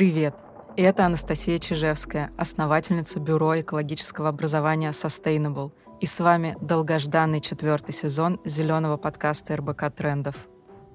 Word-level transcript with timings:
Привет! 0.00 0.34
Это 0.78 1.04
Анастасия 1.04 1.58
Чижевская, 1.58 2.30
основательница 2.38 3.20
Бюро 3.20 3.60
экологического 3.60 4.30
образования 4.30 4.92
Sustainable. 4.92 5.74
И 6.00 6.06
с 6.06 6.20
вами 6.20 6.56
долгожданный 6.62 7.42
четвертый 7.42 7.92
сезон 7.92 8.40
зеленого 8.46 8.96
подкаста 8.96 9.58
РБК 9.58 9.94
Трендов. 9.94 10.36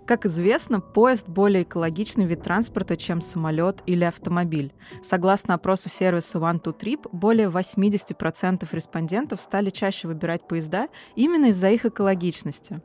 Как 0.08 0.26
известно, 0.26 0.82
поезд 0.82 1.28
более 1.28 1.62
экологичный 1.62 2.26
вид 2.26 2.42
транспорта, 2.42 2.98
чем 2.98 3.22
самолет 3.22 3.84
или 3.86 4.04
автомобиль. 4.04 4.74
Согласно 5.04 5.54
опросу 5.54 5.88
сервиса 5.88 6.40
One2Trip, 6.40 7.08
более 7.12 7.50
80% 7.50 8.68
респондентов 8.72 9.40
стали 9.40 9.70
чаще 9.70 10.08
выбирать 10.08 10.48
поезда 10.48 10.88
именно 11.16 11.50
из-за 11.50 11.70
их 11.70 11.86
экологичности. 11.86 12.82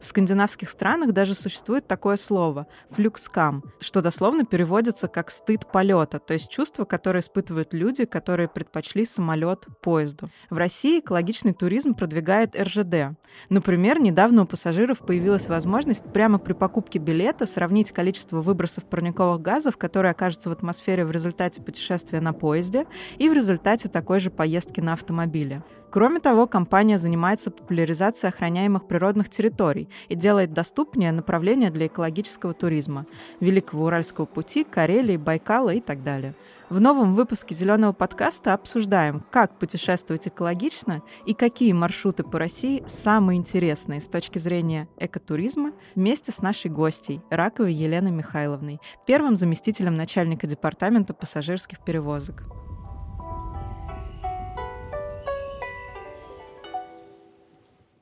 В 0.00 0.06
скандинавских 0.06 0.68
странах 0.68 1.12
даже 1.12 1.34
существует 1.34 1.86
такое 1.86 2.16
слово– 2.16 2.66
флюкскам, 2.90 3.64
что 3.80 4.02
дословно 4.02 4.44
переводится 4.44 5.08
как 5.08 5.30
«стыд 5.30 5.70
полета», 5.70 6.18
то 6.18 6.34
есть 6.34 6.50
чувство, 6.50 6.84
которое 6.84 7.20
испытывают 7.20 7.72
люди, 7.72 8.04
которые 8.04 8.48
предпочли 8.48 9.04
самолет 9.04 9.66
поезду. 9.80 10.30
В 10.50 10.56
России 10.56 11.00
экологичный 11.00 11.52
туризм 11.52 11.94
продвигает 11.94 12.58
РЖД. 12.60 13.16
Например, 13.48 14.00
недавно 14.00 14.42
у 14.42 14.46
пассажиров 14.46 14.98
появилась 14.98 15.48
возможность 15.48 16.04
прямо 16.12 16.38
при 16.38 16.52
покупке 16.52 16.98
билета 16.98 17.46
сравнить 17.46 17.92
количество 17.92 18.40
выбросов 18.40 18.84
парниковых 18.84 19.40
газов, 19.40 19.76
которые 19.76 20.10
окажутся 20.10 20.48
в 20.48 20.52
атмосфере 20.52 21.04
в 21.04 21.10
результате 21.10 21.62
путешествия 21.62 22.20
на 22.20 22.32
поезде 22.32 22.86
и 23.18 23.28
в 23.28 23.32
результате 23.32 23.88
такой 23.88 24.20
же 24.20 24.30
поездки 24.30 24.80
на 24.80 24.94
автомобиле. 24.94 25.62
Кроме 25.90 26.20
того, 26.20 26.46
компания 26.46 26.98
занимается 26.98 27.50
популяризацией 27.50 28.28
охраняемых 28.32 28.86
природных 28.86 29.28
территорий 29.28 29.88
и 30.08 30.14
делает 30.14 30.52
доступнее 30.52 31.10
направления 31.10 31.70
для 31.70 31.88
экологического 31.88 32.54
туризма– 32.54 33.06
Великого 33.40 33.86
Уральского 33.86 34.24
пути, 34.24 34.62
Карелии, 34.62 35.16
Байкала 35.16 35.70
и 35.70 35.80
так 35.80 36.04
далее. 36.04 36.34
В 36.68 36.80
новом 36.80 37.16
выпуске 37.16 37.56
«Зеленого 37.56 37.92
подкаста» 37.92 38.54
обсуждаем, 38.54 39.24
как 39.32 39.58
путешествовать 39.58 40.28
экологично 40.28 41.02
и 41.26 41.34
какие 41.34 41.72
маршруты 41.72 42.22
по 42.22 42.38
России 42.38 42.84
самые 42.86 43.38
интересные 43.38 44.00
с 44.00 44.06
точки 44.06 44.38
зрения 44.38 44.86
экотуризма 44.96 45.72
вместе 45.96 46.30
с 46.30 46.40
нашей 46.40 46.70
гостьей 46.70 47.20
Раковой 47.30 47.72
Еленой 47.72 48.12
Михайловной, 48.12 48.78
первым 49.04 49.34
заместителем 49.34 49.96
начальника 49.96 50.46
департамента 50.46 51.12
пассажирских 51.14 51.80
перевозок. 51.80 52.59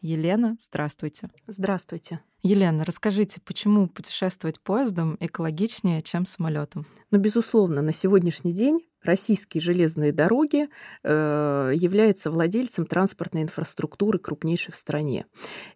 Елена, 0.00 0.56
здравствуйте. 0.60 1.30
Здравствуйте. 1.46 2.20
Елена, 2.42 2.84
расскажите, 2.84 3.40
почему 3.44 3.88
путешествовать 3.88 4.60
поездом 4.60 5.16
экологичнее, 5.18 6.02
чем 6.02 6.24
самолетом? 6.24 6.86
Ну, 7.10 7.18
безусловно, 7.18 7.82
на 7.82 7.92
сегодняшний 7.92 8.52
день 8.52 8.87
российские 9.02 9.60
железные 9.60 10.12
дороги 10.12 10.68
э, 11.02 11.72
являются 11.74 12.30
владельцем 12.30 12.86
транспортной 12.86 13.42
инфраструктуры 13.42 14.18
крупнейшей 14.18 14.72
в 14.72 14.76
стране. 14.76 15.26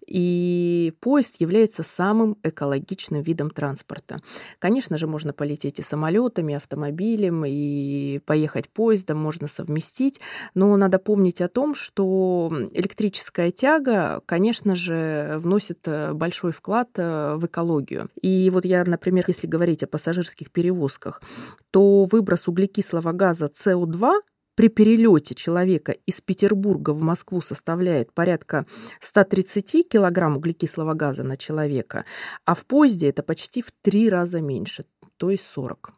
И 0.07 0.93
поезд 1.01 1.37
является 1.39 1.83
самым 1.83 2.37
экологичным 2.43 3.23
видом 3.23 3.51
транспорта. 3.51 4.21
Конечно 4.59 4.99
же, 4.99 5.07
можно 5.07 5.33
полететь 5.33 5.79
и 5.79 5.83
самолетами, 5.83 6.53
и 6.53 6.57
автомобилем, 6.57 7.45
и 7.47 8.19
поехать 8.27 8.69
поездом, 8.69 9.19
можно 9.19 9.49
совместить. 9.49 10.21
Но 10.55 10.77
надо 10.77 10.99
помнить 10.99 11.41
о 11.41 11.49
том, 11.49 11.75
что 11.75 12.51
электрическая 12.73 13.51
тяга, 13.51 14.23
конечно 14.27 14.77
же, 14.77 15.37
вносит 15.39 15.81
э, 15.87 16.13
большой 16.13 16.53
вклад 16.53 16.91
э, 16.97 17.37
в 17.37 17.47
экологию. 17.47 18.11
И 18.21 18.51
вот 18.51 18.65
я, 18.65 18.85
например, 18.85 19.25
если 19.29 19.47
говорить 19.47 19.83
о 19.83 19.87
пассажирских 19.87 20.51
перевозках, 20.51 21.23
то 21.71 22.05
выброс 22.05 22.49
углекислого 22.49 23.12
газа 23.13 23.47
СО2 23.47 24.21
при 24.55 24.69
перелете 24.69 25.35
человека 25.35 25.93
из 25.93 26.21
Петербурга 26.21 26.91
в 26.91 27.01
Москву 27.01 27.41
составляет 27.41 28.13
порядка 28.13 28.67
130 29.01 29.89
килограмм 29.89 30.37
углекислого 30.37 30.95
газа 30.95 31.23
на 31.23 31.37
человека, 31.37 32.05
а 32.45 32.55
в 32.55 32.67
поезде 32.67 33.09
это 33.09 33.23
почти 33.23 33.63
в 33.63 33.73
три 33.83 34.11
раза 34.11 34.41
меньше, 34.41 34.85
то 35.17 35.31
есть 35.31 35.47
40. 35.47 35.93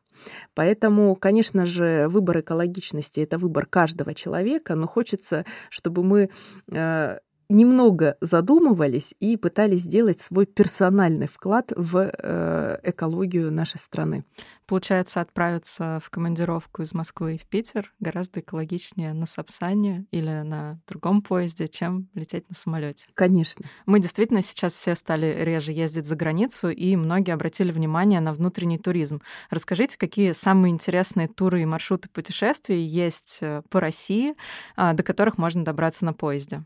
Поэтому, 0.55 1.17
конечно 1.17 1.67
же, 1.67 2.07
выбор 2.09 2.41
экологичности– 2.41 3.21
это 3.21 3.39
выбор 3.39 3.67
каждого 3.67 4.15
человека, 4.15 4.77
но 4.77 4.87
хочется, 4.87 5.45
чтобы 5.69 6.05
мы 6.05 6.31
э, 6.71 7.19
немного 7.55 8.17
задумывались 8.21 9.15
и 9.21 9.37
пытались 9.37 9.83
сделать 9.83 10.21
свой 10.21 10.47
персональный 10.47 11.29
вклад 11.29 11.73
в 11.75 12.11
э, 12.13 12.79
экологию 12.83 13.51
нашей 13.51 13.79
страны. 13.79 14.25
Получается, 14.67 15.21
отправиться 15.21 16.01
в 16.03 16.09
командировку 16.09 16.83
из 16.83 16.95
Москвы 16.95 17.39
в 17.43 17.47
Питер 17.47 17.93
гораздо 18.01 18.41
экологичнее 18.41 19.13
на 19.13 19.27
Сапсане 19.27 20.07
или 20.11 20.43
на 20.43 20.81
другом 20.89 21.21
поезде, 21.21 21.69
чем 21.69 22.09
лететь 22.15 22.49
на 22.49 22.55
самолете. 22.55 23.05
Конечно. 23.15 23.67
Мы 23.85 24.01
действительно 24.01 24.43
сейчас 24.43 24.73
все 24.73 24.95
стали 24.95 25.27
реже 25.45 25.73
ездить 25.73 26.07
за 26.07 26.17
границу, 26.17 26.71
и 26.71 26.97
многие 26.97 27.33
обратили 27.33 27.73
внимание 27.73 28.21
на 28.21 28.33
внутренний 28.33 28.79
туризм. 28.79 29.21
Расскажите, 29.51 29.99
какие 29.99 30.33
самые 30.33 30.73
интересные 30.73 31.29
туры 31.29 31.63
и 31.63 31.67
маршруты 31.67 32.09
путешествий 32.09 32.83
есть 32.83 33.39
э, 33.43 33.63
по 33.69 33.81
России, 33.81 34.35
а, 34.77 34.95
до 34.95 35.03
которых 35.03 35.37
можно 35.37 35.63
добраться 35.63 36.07
на 36.07 36.15
поезде? 36.15 36.63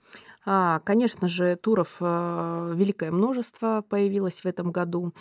А, 0.50 0.80
конечно 0.80 1.28
же, 1.28 1.56
туров 1.56 1.96
э, 2.00 2.72
великое 2.74 3.10
множество 3.10 3.84
появилось 3.86 4.40
в 4.40 4.46
этом 4.46 4.72
году, 4.72 5.12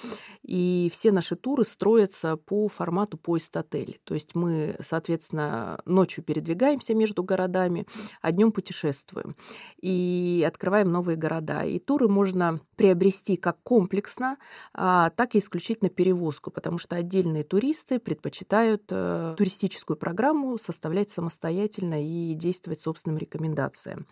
и 0.42 0.90
все 0.94 1.12
наши 1.12 1.36
туры 1.36 1.66
строятся 1.66 2.38
по 2.38 2.70
формату 2.70 3.18
поезд-отель. 3.18 4.00
То 4.06 4.14
есть 4.14 4.36
мы, 4.36 4.78
соответственно, 4.80 5.82
ночью 5.84 6.24
передвигаемся 6.24 6.96
между 6.96 7.24
городами, 7.24 7.88
а 8.22 8.32
днем 8.32 8.54
путешествуем 8.54 9.36
и 9.82 10.46
открываем 10.48 10.94
новые 10.94 11.18
города. 11.18 11.64
И 11.64 11.78
туры 11.80 12.08
можно 12.08 12.62
приобрести 12.78 13.36
как 13.36 13.58
комплексно, 13.64 14.38
а, 14.74 15.10
так 15.10 15.36
и 15.36 15.40
исключительно 15.40 15.90
перевозку, 15.90 16.52
потому 16.52 16.78
что 16.78 16.96
отдельные 16.96 17.44
туристы 17.44 18.00
предпочитают 18.00 18.84
э, 18.92 19.36
туристическую 19.38 19.98
программу 19.98 20.58
составлять 20.58 21.10
самостоятельно 21.10 22.02
и 22.02 22.34
действовать 22.34 22.80
собственным 22.80 23.18
рекомендациям. 23.18 24.08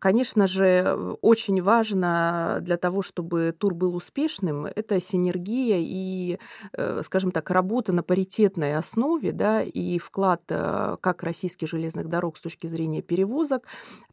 Конечно 0.00 0.33
же, 0.46 1.16
очень 1.22 1.62
важно 1.62 2.58
для 2.60 2.76
того, 2.76 3.02
чтобы 3.02 3.54
тур 3.56 3.74
был 3.74 3.94
успешным, 3.94 4.66
это 4.66 5.00
синергия 5.00 5.78
и, 5.80 6.38
э, 6.72 7.02
скажем 7.04 7.30
так, 7.30 7.50
работа 7.50 7.92
на 7.92 8.02
паритетной 8.02 8.76
основе, 8.76 9.32
да, 9.32 9.62
и 9.62 9.98
вклад 9.98 10.42
э, 10.48 10.96
как 11.00 11.22
российских 11.22 11.68
железных 11.68 12.08
дорог 12.08 12.36
с 12.36 12.40
точки 12.40 12.66
зрения 12.66 13.02
перевозок, 13.02 13.66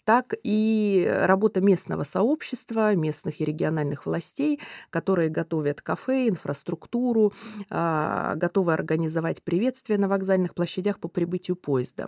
так 0.03 0.33
и 0.43 1.07
работа 1.09 1.61
местного 1.61 2.03
сообщества, 2.03 2.95
местных 2.95 3.39
и 3.39 3.45
региональных 3.45 4.05
властей, 4.05 4.59
которые 4.89 5.29
готовят 5.29 5.81
кафе, 5.81 6.27
инфраструктуру, 6.27 7.33
а, 7.69 8.35
готовы 8.35 8.73
организовать 8.73 9.43
приветствие 9.43 9.99
на 9.99 10.07
вокзальных 10.07 10.55
площадях 10.55 10.99
по 10.99 11.07
прибытию 11.07 11.55
поезда. 11.55 12.07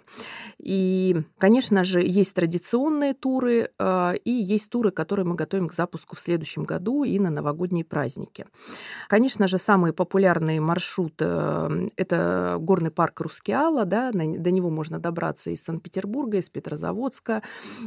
И, 0.58 1.16
конечно 1.38 1.84
же, 1.84 2.02
есть 2.02 2.34
традиционные 2.34 3.14
туры 3.14 3.70
а, 3.78 3.93
и 4.24 4.32
есть 4.32 4.70
туры, 4.70 4.92
которые 4.92 5.26
мы 5.26 5.36
готовим 5.36 5.70
к 5.70 5.74
запуску 5.74 6.16
в 6.16 6.20
следующем 6.20 6.64
году 6.64 7.04
и 7.04 7.20
на 7.20 7.30
новогодние 7.30 7.86
праздники. 7.86 8.46
Конечно 9.08 9.48
же, 9.48 9.58
самый 9.58 9.94
популярный 9.94 10.60
маршрут 10.60 11.14
э,– 11.20 11.90
это 11.98 12.58
горный 12.60 12.92
парк 12.92 13.22
Рускеала, 13.22 13.86
да, 13.86 14.12
до 14.12 14.52
него 14.52 14.70
можно 14.70 15.00
добраться 15.00 15.50
из 15.50 15.64
Санкт-Петербурга, 15.64 16.38
из 16.38 16.50
Петрозаводска, 16.50 17.42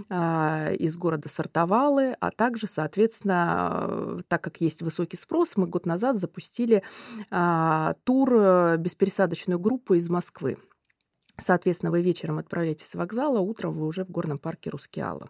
а, 0.09 0.73
из 0.73 0.97
города 0.97 1.29
Сартовалы, 1.29 2.17
а 2.21 2.31
также, 2.31 2.67
соответственно, 2.67 4.23
так 4.29 4.43
как 4.43 4.61
есть 4.61 4.83
высокий 4.83 5.17
спрос, 5.17 5.57
мы 5.57 5.67
год 5.67 5.87
назад 5.87 6.17
запустили 6.17 6.83
а, 7.31 7.95
тур 8.05 8.33
э, 8.35 8.77
беспересадочную 8.79 9.59
группу 9.59 9.95
из 9.95 10.09
Москвы. 10.09 10.57
Соответственно, 11.39 11.93
вы 11.93 12.01
вечером 12.01 12.39
отправляетесь 12.39 12.89
с 12.89 12.95
вокзала, 12.95 13.41
утром 13.41 13.75
вы 13.75 13.87
уже 13.87 14.05
в 14.05 14.11
горном 14.11 14.39
парке 14.39 14.71
Рускеала. 14.71 15.29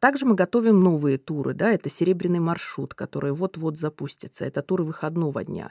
Также 0.00 0.26
мы 0.26 0.34
готовим 0.34 0.80
новые 0.80 1.16
туры. 1.16 1.54
Да, 1.54 1.70
это 1.70 1.88
серебряный 1.88 2.40
маршрут, 2.40 2.94
который 2.94 3.32
вот-вот 3.32 3.78
запустится. 3.78 4.44
Это 4.44 4.62
туры 4.62 4.84
выходного 4.84 5.44
дня, 5.44 5.70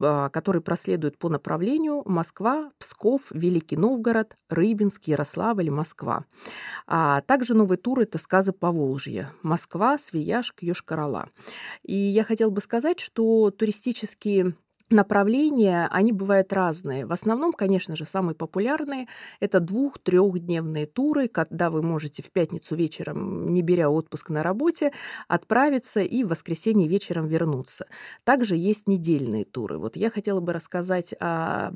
а, 0.00 0.28
который 0.28 0.60
проследует 0.60 1.16
по 1.16 1.30
направлению 1.30 2.02
Москва, 2.04 2.70
Псков, 2.78 3.30
Великий 3.30 3.76
Новгород, 3.76 4.36
Рыбинск, 4.50 5.04
Ярославль, 5.04 5.70
Москва. 5.70 6.24
А 6.86 7.22
также 7.22 7.54
новый 7.54 7.78
тур– 7.78 8.00
это 8.00 8.18
сказы 8.18 8.52
по 8.52 8.70
Волжье. 8.70 9.32
Москва, 9.42 9.98
Свияжск, 9.98 10.62
Йошкар-Ола. 10.62 11.28
И 11.82 11.94
я 11.94 12.24
хотела 12.24 12.50
бы 12.50 12.60
сказать, 12.60 13.00
что 13.00 13.50
туристические 13.50 14.54
направления, 14.90 15.88
они 15.90 16.12
бывают 16.12 16.52
разные. 16.52 17.06
В 17.06 17.12
основном, 17.12 17.52
конечно 17.52 17.96
же, 17.96 18.04
самые 18.04 18.34
популярные– 18.34 19.06
это 19.40 19.60
двух-трехдневные 19.60 20.86
туры, 20.86 21.28
когда 21.28 21.70
вы 21.70 21.82
можете 21.82 22.22
в 22.22 22.30
пятницу 22.30 22.74
вечером, 22.74 23.52
не 23.52 23.62
беря 23.62 23.90
отпуск 23.90 24.30
на 24.30 24.42
работе, 24.42 24.92
отправиться 25.28 26.00
и 26.00 26.24
в 26.24 26.28
воскресенье 26.28 26.88
вечером 26.88 27.26
вернуться. 27.26 27.86
Также 28.24 28.56
есть 28.56 28.88
недельные 28.88 29.44
туры. 29.44 29.78
Вот 29.78 29.96
я 29.96 30.10
хотела 30.10 30.40
бы 30.40 30.52
рассказать 30.52 31.14
о 31.20 31.72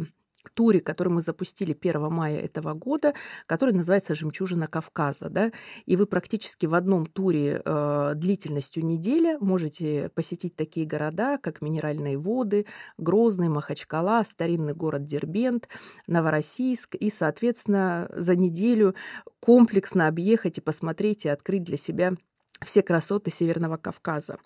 туре, 0.50 0.80
который 0.80 1.08
мы 1.08 1.22
запустили 1.22 1.76
1 1.78 2.10
мая 2.10 2.38
этого 2.38 2.74
года, 2.74 3.14
который 3.46 3.74
называется 3.74 4.14
«Жемчужина 4.14 4.66
Кавказа». 4.66 5.28
Да? 5.28 5.52
И 5.86 5.96
вы 5.96 6.06
практически 6.06 6.66
в 6.66 6.74
одном 6.74 7.06
туре 7.06 7.62
э, 7.64 8.12
длительностью 8.14 8.84
недели 8.84 9.36
можете 9.40 10.10
посетить 10.14 10.56
такие 10.56 10.86
города, 10.86 11.38
как 11.38 11.62
Минеральные 11.62 12.18
воды, 12.18 12.66
Грозный, 12.98 13.48
Махачкала, 13.48 14.22
старинный 14.24 14.74
город 14.74 15.04
Дербент, 15.04 15.68
Новороссийск. 16.06 16.94
И, 16.94 17.10
соответственно, 17.10 18.08
за 18.14 18.36
неделю 18.36 18.94
комплексно 19.40 20.08
объехать 20.08 20.58
и 20.58 20.60
посмотреть 20.60 21.24
и 21.24 21.28
открыть 21.28 21.64
для 21.64 21.76
себя 21.76 22.14
все 22.64 22.82
красоты 22.82 23.30
Северного 23.30 23.76
Кавказа. 23.76 24.38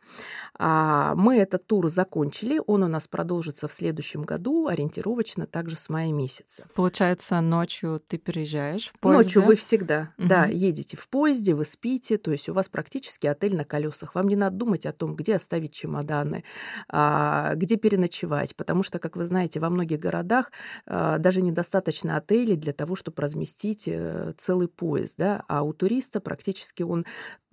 А, 0.59 1.15
мы 1.15 1.37
этот 1.37 1.67
тур 1.67 1.89
закончили, 1.89 2.61
он 2.67 2.83
у 2.83 2.89
нас 2.89 3.07
продолжится 3.09 3.69
в 3.69 3.73
следующем 3.73 4.23
году, 4.23 4.69
ориентировочно 4.69 5.47
также 5.47 5.77
с 5.77 5.89
мая 5.89 6.13
месяца. 6.13 6.67
Получается, 6.75 7.41
ночью 7.41 8.01
ты 8.07 8.19
переезжаешь 8.19 8.89
в 8.89 8.99
поезде? 8.99 9.25
Ночью 9.25 9.43
вы 9.43 9.57
всегда, 9.57 10.13
угу. 10.19 10.29
да, 10.29 10.47
едете 10.47 10.97
в 10.97 11.09
поезде, 11.09 11.55
вы 11.55 11.65
спите, 11.65 12.19
то 12.19 12.33
есть 12.33 12.49
у 12.49 12.53
вас 12.53 12.69
практически 12.69 13.27
отель 13.27 13.57
на 13.57 13.65
колесах. 13.65 14.15
Вам 14.15 14.29
не 14.29 14.37
надо 14.37 14.57
думать 14.57 14.87
о 14.87 14.93
том, 14.93 15.17
где 15.17 15.37
оставить 15.37 15.73
чемоданы, 15.73 16.45
а, 16.89 17.55
где 17.55 17.77
переночевать, 17.77 18.57
потому 18.57 18.83
что, 18.83 18.99
как 18.99 19.17
вы 19.17 19.27
знаете, 19.27 19.61
во 19.61 19.71
многих 19.71 20.01
городах 20.01 20.53
а, 20.87 21.19
даже 21.19 21.43
недостаточно 21.43 22.17
отелей 22.17 22.57
для 22.57 22.73
того, 22.73 22.97
чтобы 22.97 23.23
разместить 23.23 23.85
э, 23.87 24.35
целый 24.39 24.69
поезд, 24.69 25.15
да, 25.17 25.45
а 25.49 25.63
у 25.63 25.73
туриста 25.73 26.21
практически 26.21 26.83
он 26.83 27.05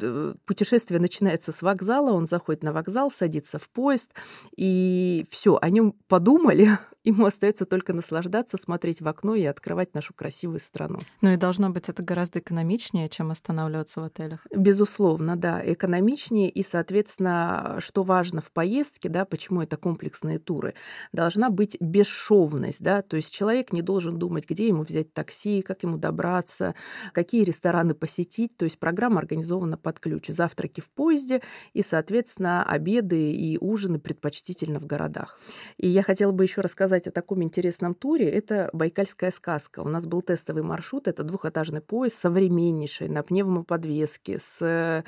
э, 0.01 0.33
путешествие 0.53 0.99
начинается 0.99 1.51
с 1.51 1.63
вокзала, 1.63 2.11
он 2.11 2.27
заходит 2.27 2.61
на 2.61 2.71
вокзал, 2.71 3.09
садится 3.09 3.57
в 3.57 3.69
поезд, 3.69 4.11
и 4.55 5.25
все, 5.31 5.57
о 5.59 5.69
нем 5.71 5.95
подумали, 6.07 6.77
Ему 7.03 7.25
остается 7.25 7.65
только 7.65 7.91
наслаждаться, 7.91 8.57
смотреть 8.57 9.01
в 9.01 9.07
окно 9.07 9.35
и 9.35 9.43
открывать 9.43 9.93
нашу 9.93 10.13
красивую 10.13 10.59
страну. 10.59 10.99
Ну 11.21 11.33
и 11.33 11.37
должно 11.37 11.69
быть 11.69 11.89
это 11.89 12.01
гораздо 12.01 12.39
экономичнее, 12.39 13.09
чем 13.09 13.31
останавливаться 13.31 13.99
в 13.99 14.05
отелях. 14.05 14.47
Безусловно, 14.55 15.35
да, 15.35 15.61
экономичнее. 15.63 16.49
И, 16.49 16.63
соответственно, 16.63 17.77
что 17.79 18.03
важно 18.03 18.39
в 18.39 18.51
поездке, 18.53 19.09
да, 19.09 19.25
почему 19.25 19.61
это 19.61 19.75
комплексные 19.75 20.39
туры, 20.39 20.75
должна 21.11 21.49
быть 21.49 21.75
бесшовность, 21.81 22.81
да, 22.81 23.01
то 23.01 23.17
есть 23.17 23.33
человек 23.33 23.73
не 23.73 23.81
должен 23.81 24.17
думать, 24.17 24.47
где 24.47 24.67
ему 24.67 24.83
взять 24.83 25.13
такси, 25.13 25.61
как 25.61 25.83
ему 25.83 25.97
добраться, 25.97 26.73
какие 27.11 27.43
рестораны 27.43 27.95
посетить. 27.95 28.55
То 28.55 28.65
есть 28.65 28.79
программа 28.79 29.19
организована 29.19 29.77
под 29.77 29.99
ключ. 29.99 30.27
Завтраки 30.27 30.79
в 30.79 30.89
поезде 30.89 31.41
и, 31.73 31.83
соответственно, 31.83 32.63
обеды 32.63 33.33
и 33.33 33.57
ужины 33.59 33.99
предпочтительно 33.99 34.79
в 34.79 34.85
городах. 34.85 35.39
И 35.77 35.89
я 35.89 36.01
хотела 36.01 36.31
бы 36.31 36.43
еще 36.43 36.61
рассказать 36.61 36.92
рассказать 36.93 37.07
о 37.07 37.11
таком 37.11 37.41
интересном 37.41 37.95
туре, 37.95 38.29
это 38.29 38.69
«Байкальская 38.71 39.31
сказка». 39.31 39.79
У 39.79 39.87
нас 39.87 40.05
был 40.05 40.21
тестовый 40.21 40.61
маршрут, 40.61 41.07
это 41.07 41.23
двухэтажный 41.23 41.81
поезд, 41.81 42.15
современнейший, 42.15 43.07
на 43.09 43.23
пневмоподвеске, 43.23 44.39
с 44.39 45.03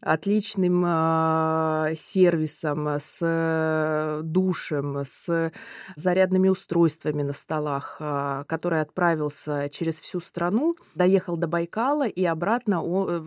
отличным 0.00 0.84
э, 0.86 1.94
сервисом, 1.96 2.88
с 3.00 4.20
душем, 4.22 5.04
с 5.04 5.52
зарядными 5.96 6.48
устройствами 6.48 7.22
на 7.22 7.32
столах, 7.32 7.96
э, 8.00 8.44
который 8.46 8.80
отправился 8.80 9.68
через 9.70 9.98
всю 9.98 10.20
страну, 10.20 10.76
доехал 10.94 11.36
до 11.36 11.48
Байкала, 11.48 12.06
и 12.06 12.24
обратно 12.24 12.82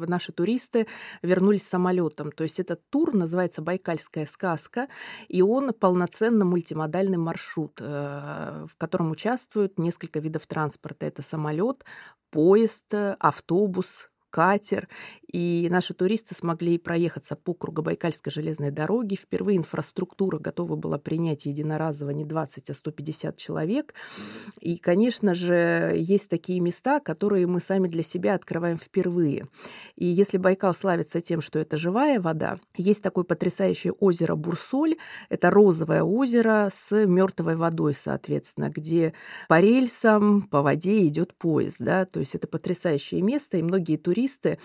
наши 0.08 0.32
туристы 0.32 0.88
вернулись 1.22 1.68
самолетом. 1.68 2.32
То 2.32 2.44
есть 2.44 2.60
этот 2.60 2.80
тур 2.90 3.14
называется 3.14 3.62
«Байкальская 3.62 4.26
сказка», 4.26 4.88
и 5.28 5.42
он 5.42 5.74
полноценно 5.74 6.46
мультимодальный 6.46 7.18
маршрут. 7.18 7.82
Э, 7.98 8.66
в 8.70 8.76
котором 8.78 9.12
участвуют 9.12 9.80
несколько 9.80 10.20
видов 10.20 10.46
транспорта. 10.48 11.06
Это 11.08 11.22
самолет, 11.24 11.84
поезд, 12.32 12.84
автобус, 13.20 14.10
катер, 14.30 14.88
и 15.32 15.68
наши 15.70 15.94
туристы 15.94 16.36
смогли 16.36 16.78
проехаться 16.78 17.36
по 17.36 17.54
Кругобайкальской 17.54 18.32
железной 18.32 18.72
дороге. 18.72 19.16
Впервые 19.16 19.58
инфраструктура 19.58 20.40
готова 20.40 20.76
была 20.76 20.98
принять 20.98 21.46
единоразово 21.46 22.12
не 22.12 22.26
20, 22.26 22.70
а 22.70 22.74
150 22.74 23.38
человек. 23.38 23.94
И, 24.60 24.78
конечно 24.78 25.34
же, 25.34 25.94
есть 25.96 26.30
такие 26.30 26.60
места, 26.60 27.00
которые 27.00 27.48
мы 27.48 27.60
сами 27.60 27.88
для 27.88 28.04
себя 28.04 28.36
открываем 28.36 28.78
впервые. 28.78 29.48
И 29.96 30.06
если 30.06 30.38
Байкал 30.38 30.74
славится 30.74 31.22
тем, 31.22 31.42
что 31.42 31.60
это 31.60 31.78
живая 31.78 32.20
вода, 32.20 32.60
есть 32.76 33.02
такое 33.02 33.24
потрясающее 33.24 33.94
озеро 33.94 34.36
Бурсоль. 34.36 34.98
Это 35.30 35.50
розовое 35.50 36.04
озеро 36.04 36.70
с 36.74 37.06
мертвой 37.06 37.56
водой, 37.56 37.94
соответственно, 37.94 38.70
где 38.70 39.14
по 39.48 39.60
рельсам, 39.60 40.44
по 40.44 40.62
воде 40.62 41.06
идет 41.08 41.34
поезд. 41.34 41.78
Да? 41.80 42.06
То 42.06 42.20
есть 42.20 42.36
это 42.36 42.48
потрясающее 42.48 43.22
место, 43.22 43.58
и 43.58 43.62
многие 43.62 43.98
туристы 43.98 44.18
туристы 44.18 44.60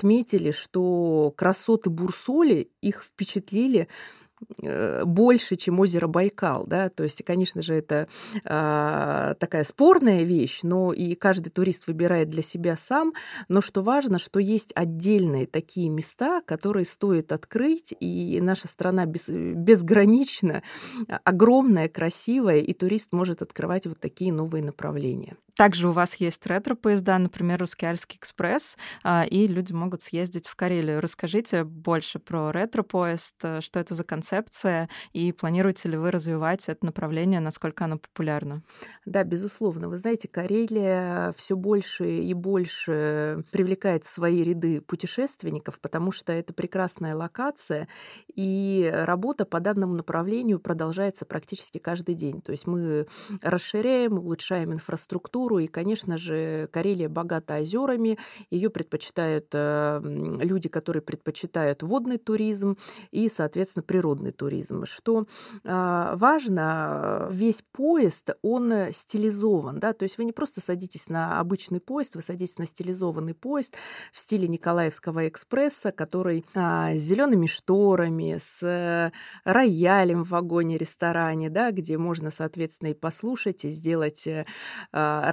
отметили, 0.00 0.50
что 0.50 1.32
красоты 1.36 1.90
Бурсоли 1.90 2.70
их 2.80 3.04
впечатлили 3.04 3.88
Э, 4.62 5.04
больше, 5.04 5.56
чем 5.56 5.80
озеро 5.80 6.06
Байкал, 6.06 6.66
да, 6.66 6.88
то 6.88 7.04
есть, 7.04 7.22
конечно 7.24 7.62
же, 7.62 7.74
это 7.74 8.08
э, 8.42 9.34
такая 9.38 9.64
спорная 9.64 10.22
вещь, 10.22 10.60
но 10.62 10.92
и 10.92 11.14
каждый 11.14 11.50
турист 11.50 11.86
выбирает 11.86 12.30
для 12.30 12.42
себя 12.42 12.76
сам, 12.76 13.12
но 13.48 13.60
что 13.60 13.82
важно, 13.82 14.18
что 14.18 14.40
есть 14.40 14.72
отдельные 14.74 15.46
такие 15.46 15.90
места, 15.90 16.40
которые 16.46 16.86
стоит 16.86 17.32
открыть, 17.32 17.94
и 18.00 18.40
наша 18.40 18.66
страна 18.66 19.04
без, 19.04 19.28
безгранично 19.28 20.62
огромная, 21.24 21.88
красивая, 21.88 22.58
и 22.58 22.72
турист 22.72 23.12
может 23.12 23.42
открывать 23.42 23.86
вот 23.86 24.00
такие 24.00 24.32
новые 24.32 24.64
направления. 24.64 25.36
Также 25.60 25.90
у 25.90 25.92
вас 25.92 26.14
есть 26.14 26.46
ретро-поезда, 26.46 27.18
например, 27.18 27.60
Русский 27.60 27.84
экспресс, 28.16 28.78
э, 29.04 29.26
и 29.28 29.46
люди 29.46 29.74
могут 29.74 30.00
съездить 30.00 30.48
в 30.48 30.56
Карелию. 30.56 31.02
Расскажите 31.02 31.64
больше 31.64 32.18
про 32.18 32.50
ретро-поезд, 32.50 33.34
э, 33.42 33.60
что 33.60 33.78
это 33.78 33.92
за 33.92 34.02
концепция, 34.02 34.88
и 35.12 35.32
планируете 35.32 35.90
ли 35.90 35.98
вы 35.98 36.12
развивать 36.12 36.64
это 36.68 36.86
направление, 36.86 37.40
насколько 37.40 37.84
оно 37.84 37.98
популярно? 37.98 38.62
Да, 39.04 39.22
безусловно. 39.22 39.90
Вы 39.90 39.98
знаете, 39.98 40.28
Карелия 40.28 41.34
все 41.36 41.56
больше 41.56 42.10
и 42.10 42.32
больше 42.32 43.44
привлекает 43.52 44.06
в 44.06 44.10
свои 44.10 44.42
ряды 44.42 44.80
путешественников, 44.80 45.78
потому 45.78 46.10
что 46.10 46.32
это 46.32 46.54
прекрасная 46.54 47.14
локация, 47.14 47.86
и 48.34 48.90
работа 48.90 49.44
по 49.44 49.60
данному 49.60 49.92
направлению 49.92 50.58
продолжается 50.58 51.26
практически 51.26 51.76
каждый 51.76 52.14
день. 52.14 52.40
То 52.40 52.52
есть 52.52 52.66
мы 52.66 53.08
расширяем, 53.42 54.16
улучшаем 54.16 54.72
инфраструктуру, 54.72 55.49
и, 55.58 55.66
конечно 55.66 56.18
же, 56.18 56.68
Карелия 56.72 57.08
богата 57.08 57.56
озерами, 57.56 58.18
ее 58.50 58.70
предпочитают 58.70 59.48
э, 59.52 60.00
люди, 60.02 60.68
которые 60.68 61.02
предпочитают 61.02 61.82
водный 61.82 62.18
туризм 62.18 62.76
и, 63.10 63.28
соответственно, 63.28 63.82
природный 63.82 64.32
туризм. 64.32 64.84
Что 64.86 65.26
а, 65.64 66.16
важно, 66.16 67.28
весь 67.30 67.62
поезд, 67.72 68.30
он 68.42 68.92
стилизован, 68.92 69.80
да, 69.80 69.92
то 69.92 70.04
есть 70.04 70.18
вы 70.18 70.24
не 70.24 70.32
просто 70.32 70.60
садитесь 70.60 71.08
на 71.08 71.40
обычный 71.40 71.80
поезд, 71.80 72.14
вы 72.14 72.22
садитесь 72.22 72.58
на 72.58 72.66
стилизованный 72.66 73.34
поезд 73.34 73.74
в 74.12 74.18
стиле 74.18 74.48
Николаевского 74.48 75.28
экспресса, 75.28 75.92
который 75.92 76.44
а, 76.54 76.94
с 76.94 77.00
зелеными 77.00 77.46
шторами, 77.46 78.38
с 78.40 79.12
роялем 79.44 80.24
в 80.24 80.30
вагоне-ресторане, 80.30 81.50
да, 81.50 81.70
где 81.70 81.98
можно, 81.98 82.30
соответственно, 82.30 82.88
и 82.88 82.94
послушать, 82.94 83.64
и 83.64 83.70
сделать 83.70 84.26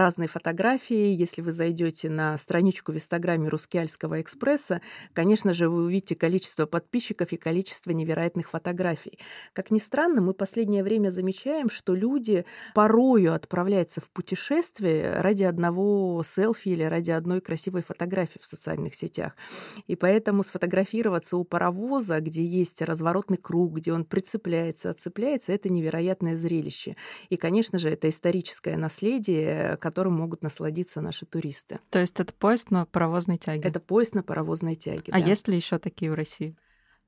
разные 0.07 0.29
фотографии. 0.29 1.13
Если 1.13 1.41
вы 1.41 1.51
зайдете 1.51 2.09
на 2.09 2.37
страничку 2.37 2.93
в 2.93 2.95
Инстаграме 2.95 3.49
Рускеальского 3.49 4.21
экспресса, 4.21 4.79
конечно 5.11 5.53
же, 5.53 5.67
вы 5.67 5.83
увидите 5.83 6.15
количество 6.15 6.65
подписчиков 6.65 7.33
и 7.33 7.37
количество 7.37 7.91
невероятных 7.91 8.49
фотографий. 8.49 9.19
Как 9.51 9.69
ни 9.69 9.79
странно, 9.79 10.21
мы 10.21 10.33
последнее 10.33 10.81
время 10.81 11.09
замечаем, 11.09 11.69
что 11.69 11.93
люди 11.93 12.45
порою 12.73 13.33
отправляются 13.33 13.99
в 13.99 14.09
путешествие 14.09 15.19
ради 15.19 15.43
одного 15.43 16.23
селфи 16.23 16.69
или 16.69 16.83
ради 16.83 17.11
одной 17.11 17.41
красивой 17.41 17.81
фотографии 17.81 18.39
в 18.39 18.45
социальных 18.45 18.95
сетях. 18.95 19.33
И 19.87 19.97
поэтому 19.97 20.43
сфотографироваться 20.43 21.35
у 21.35 21.43
паровоза, 21.43 22.21
где 22.21 22.45
есть 22.45 22.81
разворотный 22.81 23.37
круг, 23.37 23.73
где 23.73 23.91
он 23.91 24.05
прицепляется, 24.05 24.89
отцепляется, 24.89 25.51
это 25.51 25.67
невероятное 25.67 26.37
зрелище. 26.37 26.95
И, 27.27 27.35
конечно 27.35 27.77
же, 27.77 27.89
это 27.89 28.07
историческое 28.07 28.77
наследие, 28.77 29.75
которым 29.87 30.13
могут 30.13 30.41
насладиться 30.41 30.99
наши 30.99 31.25
туристы. 31.25 31.79
То 31.89 31.99
есть 31.99 32.19
это 32.19 32.33
поезд 32.33 32.71
на 32.71 32.85
паровозной 32.85 33.37
тяге? 33.37 33.69
Это 33.69 33.79
поезд 33.79 34.15
на 34.15 34.21
паровозной 34.21 34.75
тяге. 34.75 35.13
А 35.13 35.19
да. 35.19 35.25
есть 35.25 35.47
ли 35.47 35.55
еще 35.55 35.79
такие 35.79 36.11
в 36.11 36.13
России? 36.13 36.57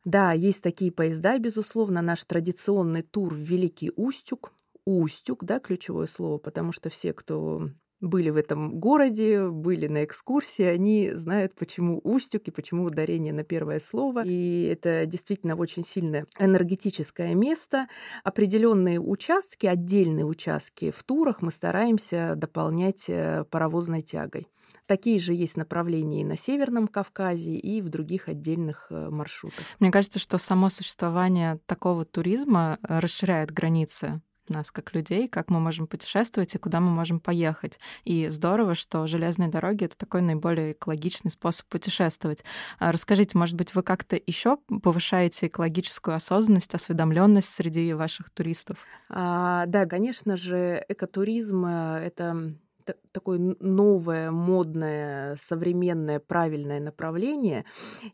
Да, 0.05 0.31
есть 0.31 0.61
такие 0.61 0.93
поезда, 0.93 1.37
безусловно. 1.39 2.01
Наш 2.01 2.23
традиционный 2.23 3.01
тур 3.01 3.33
в 3.33 3.37
Великий 3.37 3.91
Устюг. 3.97 4.53
Устюг, 4.85 5.43
да, 5.43 5.59
ключевое 5.59 6.07
слово, 6.07 6.37
потому 6.37 6.71
что 6.71 6.89
все, 6.89 7.11
кто 7.11 7.69
были 8.01 8.29
в 8.29 8.37
этом 8.37 8.79
городе, 8.79 9.47
были 9.47 9.87
на 9.87 10.05
экскурсии, 10.05 10.63
они 10.63 11.11
знают, 11.13 11.55
почему 11.55 11.99
Устюг 12.03 12.43
и 12.47 12.51
почему 12.51 12.83
ударение 12.83 13.33
на 13.33 13.43
первое 13.43 13.79
слово. 13.79 14.23
И 14.25 14.63
это 14.63 15.05
действительно 15.05 15.55
очень 15.55 15.85
сильное 15.85 16.25
энергетическое 16.39 17.33
место. 17.35 17.87
Определенные 18.23 18.99
участки, 18.99 19.65
отдельные 19.65 20.25
участки 20.25 20.91
в 20.91 21.03
турах 21.03 21.41
мы 21.41 21.51
стараемся 21.51 22.33
дополнять 22.35 23.05
э, 23.07 23.43
паровозной 23.49 24.01
тягой. 24.01 24.47
Такие 24.85 25.19
же 25.19 25.33
есть 25.33 25.55
направления 25.55 26.21
и 26.21 26.23
на 26.23 26.35
Северном 26.35 26.87
Кавказе, 26.87 27.51
и 27.51 27.79
в 27.79 27.89
других 27.89 28.27
отдельных 28.27 28.87
э, 28.89 29.09
маршрутах. 29.09 29.63
Мне 29.79 29.91
кажется, 29.91 30.17
что 30.17 30.39
само 30.39 30.69
существование 30.69 31.59
такого 31.67 32.05
туризма 32.05 32.79
э, 32.81 32.99
расширяет 32.99 33.51
границы 33.51 34.21
нас 34.49 34.71
как 34.71 34.93
людей, 34.93 35.27
как 35.27 35.49
мы 35.49 35.59
можем 35.59 35.87
путешествовать 35.87 36.55
и 36.55 36.57
куда 36.57 36.79
мы 36.79 36.89
можем 36.91 37.19
поехать. 37.19 37.79
И 38.03 38.27
здорово, 38.27 38.75
что 38.75 39.07
железные 39.07 39.49
дороги— 39.49 39.83
это 39.85 39.97
такой 39.97 40.21
наиболее 40.21 40.73
экологичный 40.73 41.31
способ 41.31 41.67
путешествовать. 41.67 42.43
А 42.79 42.91
расскажите, 42.91 43.37
может 43.37 43.55
быть, 43.55 43.75
вы 43.75 43.83
как-то 43.83 44.19
еще 44.25 44.57
повышаете 44.83 45.47
экологическую 45.47 46.15
осознанность, 46.15 46.73
осведомленность 46.73 47.49
среди 47.49 47.93
ваших 47.93 48.29
туристов? 48.29 48.77
А, 49.09 49.65
да, 49.67 49.85
конечно 49.85 50.37
же, 50.37 50.83
экотуризм 50.87 51.65
э,— 51.65 51.99
это 52.05 52.53
такое 53.11 53.55
новое, 53.59 54.31
модное, 54.31 55.35
современное, 55.41 56.19
правильное 56.19 56.79
направление. 56.79 57.65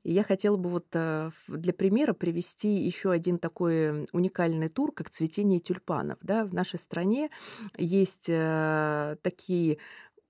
И 0.04 0.14
я 0.14 0.24
хотела 0.24 0.58
бы 0.58 0.70
вот 0.70 0.88
э, 0.94 1.32
для 1.48 1.74
примера 1.74 2.14
привести 2.14 2.76
еще 2.76 3.12
один 3.12 3.40
такой 3.40 4.08
уникальный 4.12 4.70
тур, 4.70 4.92
как 4.92 5.10
цветение 5.10 5.60
тюльпанов. 5.60 6.18
Да? 6.22 6.46
В 6.46 6.54
нашей 6.54 6.80
стране 6.80 7.30
есть 7.78 8.26
э, 8.28 9.18
такие 9.22 9.78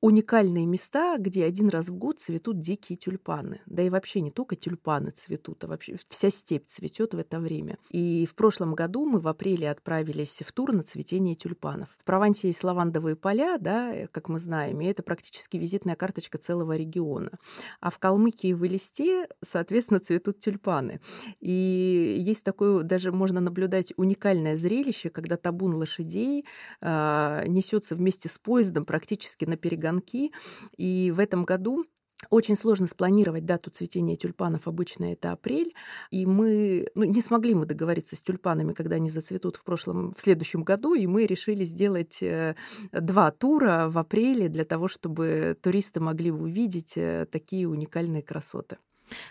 уникальные 0.01 0.65
места, 0.65 1.17
где 1.17 1.45
один 1.45 1.69
раз 1.69 1.89
в 1.89 1.95
год 1.95 2.19
цветут 2.19 2.59
дикие 2.59 2.97
тюльпаны. 2.97 3.61
Да 3.65 3.81
и 3.81 3.89
вообще 3.89 4.21
не 4.21 4.29
только 4.29 4.55
тюльпаны 4.55 5.11
цветут, 5.11 5.63
а 5.63 5.67
вообще 5.67 5.97
вся 6.09 6.29
степь 6.29 6.67
цветет 6.67 7.13
в 7.13 7.17
это 7.17 7.39
время. 7.39 7.77
И 7.89 8.27
в 8.29 8.35
прошлом 8.35 8.75
году 8.75 9.05
мы 9.05 9.19
в 9.19 9.27
апреле 9.27 9.69
отправились 9.69 10.41
в 10.45 10.51
тур 10.51 10.73
на 10.73 10.83
цветение 10.83 11.35
тюльпанов. 11.35 11.89
В 11.97 12.03
Провансе 12.03 12.47
есть 12.47 12.63
лавандовые 12.63 13.15
поля, 13.15 13.57
да, 13.57 14.07
как 14.11 14.29
мы 14.29 14.39
знаем, 14.39 14.81
и 14.81 14.85
это 14.85 15.01
практически 15.01 15.57
визитная 15.57 15.95
карточка 15.95 16.37
целого 16.37 16.75
региона. 16.75 17.31
А 17.79 17.89
в 17.89 17.97
Калмыкии 17.97 18.49
и 18.49 18.53
в 18.53 18.65
Элисте, 18.65 19.27
соответственно, 19.43 19.99
цветут 19.99 20.39
тюльпаны. 20.39 20.99
И 21.39 22.15
есть 22.19 22.43
такое, 22.43 22.83
даже 22.83 23.11
можно 23.11 23.39
наблюдать 23.39 23.93
уникальное 23.97 24.57
зрелище, 24.57 25.09
когда 25.09 25.37
табун 25.37 25.73
лошадей 25.73 26.45
э, 26.81 27.43
несется 27.47 27.95
вместе 27.95 28.29
с 28.29 28.37
поездом 28.37 28.85
практически 28.85 29.45
на 29.45 29.57
перегон 29.57 29.84
звонки. 29.85 30.31
И 30.77 31.11
в 31.15 31.19
этом 31.19 31.43
году 31.43 31.85
очень 32.29 32.55
сложно 32.55 32.87
спланировать 32.87 33.45
дату 33.45 33.69
цветения 33.69 34.15
тюльпанов, 34.15 34.67
обычно 34.67 35.11
это 35.11 35.31
апрель, 35.31 35.75
и 36.11 36.25
мы 36.25 36.87
ну, 36.95 37.03
не 37.03 37.21
смогли 37.21 37.53
мы 37.53 37.65
договориться 37.65 38.15
с 38.15 38.21
тюльпанами, 38.21 38.73
когда 38.73 38.95
они 38.95 39.09
зацветут 39.09 39.57
в 39.57 39.63
прошлом, 39.63 40.13
в 40.13 40.21
следующем 40.21 40.63
году, 40.63 40.95
и 40.95 41.05
мы 41.07 41.25
решили 41.27 41.65
сделать 41.65 42.23
э, 42.23 42.55
два 42.91 43.31
тура 43.31 43.89
в 43.89 43.97
апреле 43.97 44.47
для 44.47 44.65
того, 44.65 44.87
чтобы 44.87 45.57
туристы 45.61 45.99
могли 45.99 46.31
увидеть 46.31 46.93
э, 46.95 47.27
такие 47.29 47.67
уникальные 47.67 48.23
красоты. 48.23 48.77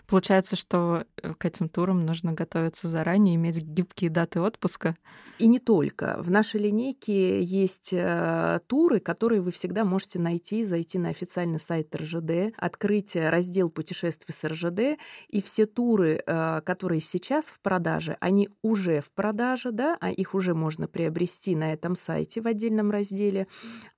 Получается, 0.07 0.57
что 0.57 1.05
э, 1.23 1.35
к 1.35 1.45
этим 1.45 1.69
турам 1.69 2.05
нужно 2.05 2.33
готовиться 2.33 2.89
заранее, 2.89 3.37
иметь 3.37 3.59
гибкие 3.59 4.11
даты 4.11 4.41
отпуска. 4.41 4.97
И 5.39 5.47
не 5.47 5.59
только. 5.59 6.17
В 6.21 6.31
нашей 6.31 6.61
линейке 6.61 7.43
есть 7.43 7.91
э, 7.93 8.61
туры, 8.67 9.01
которые 9.01 9.41
вы 9.41 9.51
всегда 9.51 9.85
можете 9.85 10.19
найти, 10.19 10.65
зайти 10.65 10.99
на 10.99 11.09
официальный 11.09 11.59
сайт 11.59 11.95
РЖД, 11.95 12.55
открыть 12.57 13.17
раздел 13.17 13.69
путешествий 13.69 14.35
с 14.35 14.45
РЖД, 14.47 15.01
и 15.29 15.43
все 15.43 15.67
туры, 15.67 16.23
э, 16.25 16.61
которые 16.63 17.01
сейчас 17.01 17.47
в 17.47 17.59
продаже, 17.61 18.17
они 18.21 18.49
уже 18.63 19.01
в 19.01 19.11
продаже, 19.13 19.73
да, 19.73 19.97
а 20.01 20.11
их 20.11 20.35
уже 20.35 20.55
можно 20.55 20.87
приобрести 20.87 21.57
на 21.57 21.73
этом 21.73 21.97
сайте 21.97 22.41
в 22.41 22.47
отдельном 22.47 22.91
разделе, 22.91 23.49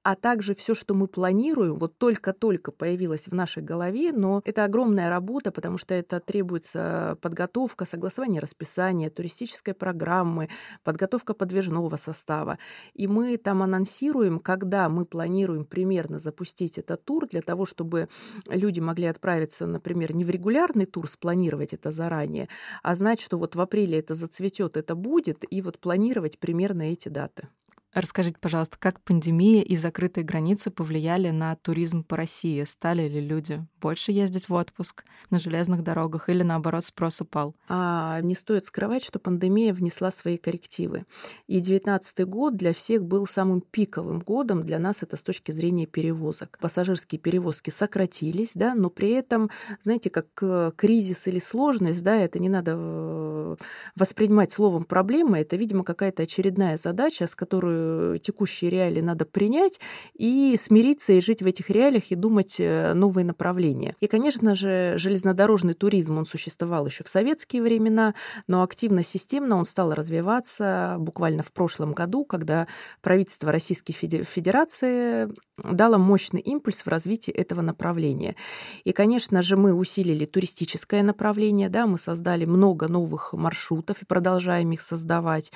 а 0.06 0.14
также 0.14 0.54
все, 0.54 0.76
что 0.76 0.94
мы 0.94 1.08
планируем, 1.08 1.74
вот 1.78 1.98
только-только 1.98 2.70
появилось 2.70 3.26
в 3.26 3.34
нашей 3.34 3.60
голове, 3.60 4.12
но 4.12 4.40
это 4.44 4.62
огромная 4.62 5.10
работа, 5.10 5.50
потому 5.50 5.78
что 5.78 5.94
это 5.94 6.20
требуется 6.20 7.18
подготовка, 7.20 7.86
согласование 7.86 8.40
расписания, 8.40 9.10
туристической 9.10 9.74
программы, 9.74 10.48
подготовка 10.84 11.34
подвижного 11.34 11.96
состава. 11.96 12.60
И 12.94 13.08
мы 13.08 13.36
там 13.36 13.64
анонсируем, 13.64 14.38
когда 14.38 14.88
мы 14.88 15.06
планируем 15.06 15.64
примерно 15.64 16.20
запустить 16.20 16.78
этот 16.78 17.04
тур 17.04 17.26
для 17.26 17.42
того, 17.42 17.66
чтобы 17.66 18.08
люди 18.46 18.78
могли 18.78 19.06
отправиться, 19.06 19.66
например, 19.66 20.14
не 20.14 20.24
в 20.24 20.30
регулярный 20.30 20.86
тур, 20.86 21.10
спланировать 21.10 21.72
это 21.72 21.90
заранее, 21.90 22.48
а 22.84 22.94
знать, 22.94 23.20
что 23.20 23.38
вот 23.38 23.56
в 23.56 23.60
апреле 23.60 23.98
это 23.98 24.14
зацветет, 24.14 24.76
это 24.76 24.94
будет, 24.94 25.44
и 25.50 25.60
вот 25.62 25.80
планировать 25.80 26.38
примерно 26.38 26.82
эти 26.82 27.08
даты. 27.08 27.48
Расскажите, 27.96 28.36
пожалуйста, 28.38 28.76
как 28.78 29.00
пандемия 29.00 29.62
и 29.62 29.74
закрытые 29.74 30.22
границы 30.22 30.70
повлияли 30.70 31.30
на 31.30 31.56
туризм 31.56 32.04
по 32.04 32.14
России? 32.14 32.62
Стали 32.64 33.08
ли 33.08 33.22
люди 33.22 33.66
больше 33.80 34.12
ездить 34.12 34.50
в 34.50 34.52
отпуск 34.52 35.04
на 35.30 35.38
железных 35.38 35.82
дорогах 35.82 36.28
или, 36.28 36.42
наоборот, 36.42 36.84
спрос 36.84 37.22
упал? 37.22 37.54
А 37.70 38.20
не 38.20 38.34
стоит 38.34 38.66
скрывать, 38.66 39.02
что 39.02 39.18
пандемия 39.18 39.72
внесла 39.72 40.10
свои 40.10 40.36
коррективы. 40.36 41.06
И 41.46 41.54
2019 41.54 42.26
год 42.26 42.54
для 42.56 42.74
всех 42.74 43.02
был 43.02 43.26
самым 43.26 43.62
пиковым 43.62 44.20
годом 44.20 44.66
для 44.66 44.78
нас 44.78 44.98
это 45.00 45.16
с 45.16 45.22
точки 45.22 45.52
зрения 45.52 45.86
перевозок. 45.86 46.58
Пассажирские 46.60 47.18
перевозки 47.18 47.70
сократились, 47.70 48.50
да, 48.54 48.74
но 48.74 48.90
при 48.90 49.12
этом, 49.12 49.48
знаете, 49.84 50.10
как 50.10 50.26
э, 50.42 50.70
кризис 50.76 51.28
или 51.28 51.38
сложность, 51.38 52.02
да, 52.02 52.14
это 52.14 52.40
не 52.40 52.50
надо 52.50 52.74
э, 52.76 53.56
воспринимать 53.94 54.52
словом 54.52 54.84
проблема, 54.84 55.40
это, 55.40 55.56
видимо, 55.56 55.82
какая-то 55.82 56.24
очередная 56.24 56.76
задача, 56.76 57.26
с 57.26 57.34
которой 57.34 57.85
текущие 58.22 58.70
реалии 58.70 59.00
надо 59.00 59.24
принять 59.24 59.80
и 60.14 60.56
смириться 60.60 61.12
и 61.12 61.20
жить 61.20 61.42
в 61.42 61.46
этих 61.46 61.70
реалиях 61.70 62.10
и 62.10 62.14
думать 62.14 62.56
э, 62.58 62.92
новые 62.94 63.24
направления. 63.24 63.94
И, 64.00 64.06
конечно 64.06 64.54
же, 64.54 64.94
железнодорожный 64.96 65.74
туризм, 65.74 66.18
он 66.18 66.26
существовал 66.26 66.86
еще 66.86 67.04
в 67.04 67.08
советские 67.08 67.62
времена, 67.62 68.14
но 68.46 68.62
активно, 68.62 69.02
системно 69.02 69.56
он 69.56 69.66
стал 69.66 69.92
развиваться 69.94 70.96
буквально 70.98 71.42
в 71.42 71.52
прошлом 71.52 71.92
году, 71.92 72.24
когда 72.24 72.66
правительство 73.00 73.52
Российской 73.52 73.92
Федерации 73.92 75.28
дало 75.62 75.98
мощный 75.98 76.40
импульс 76.40 76.82
в 76.82 76.88
развитии 76.88 77.32
этого 77.32 77.62
направления. 77.62 78.36
И, 78.84 78.92
конечно 78.92 79.42
же, 79.42 79.56
мы 79.56 79.72
усилили 79.72 80.24
туристическое 80.26 81.02
направление, 81.02 81.68
да, 81.68 81.86
мы 81.86 81.98
создали 81.98 82.44
много 82.44 82.88
новых 82.88 83.32
маршрутов 83.32 84.02
и 84.02 84.04
продолжаем 84.04 84.72
их 84.72 84.82
создавать. 84.82 85.52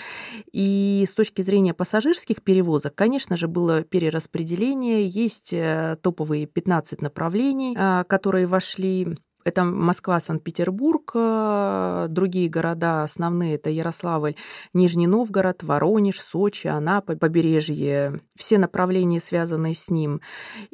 И 0.53 1.07
с 1.09 1.15
точки 1.15 1.43
зрения 1.43 1.75
пассажирских 1.75 2.10
пассажирских 2.11 2.43
перевозок, 2.43 2.95
конечно 2.95 3.37
же, 3.37 3.47
было 3.47 3.83
перераспределение. 3.83 5.07
Есть 5.07 5.53
э, 5.53 5.97
топовые 6.03 6.47
15 6.47 7.01
направлений, 7.03 7.77
а, 7.79 8.05
которые 8.05 8.47
вошли 8.47 9.17
это 9.45 9.65
Москва, 9.65 10.21
Санкт-Петербург, 10.21 11.13
э, 11.15 12.07
другие 12.09 12.49
города 12.49 13.03
основные 13.03 13.55
это 13.55 13.71
Ярославль, 13.71 14.35
Нижний 14.75 15.07
Новгород, 15.07 15.63
Воронеж, 15.63 16.21
Сочи, 16.21 16.67
Анапа, 16.67 17.17
побережье, 17.17 18.21
все 18.37 18.59
направления, 18.59 19.21
связанные 19.21 19.75
с 19.75 19.89
ним. 19.89 20.21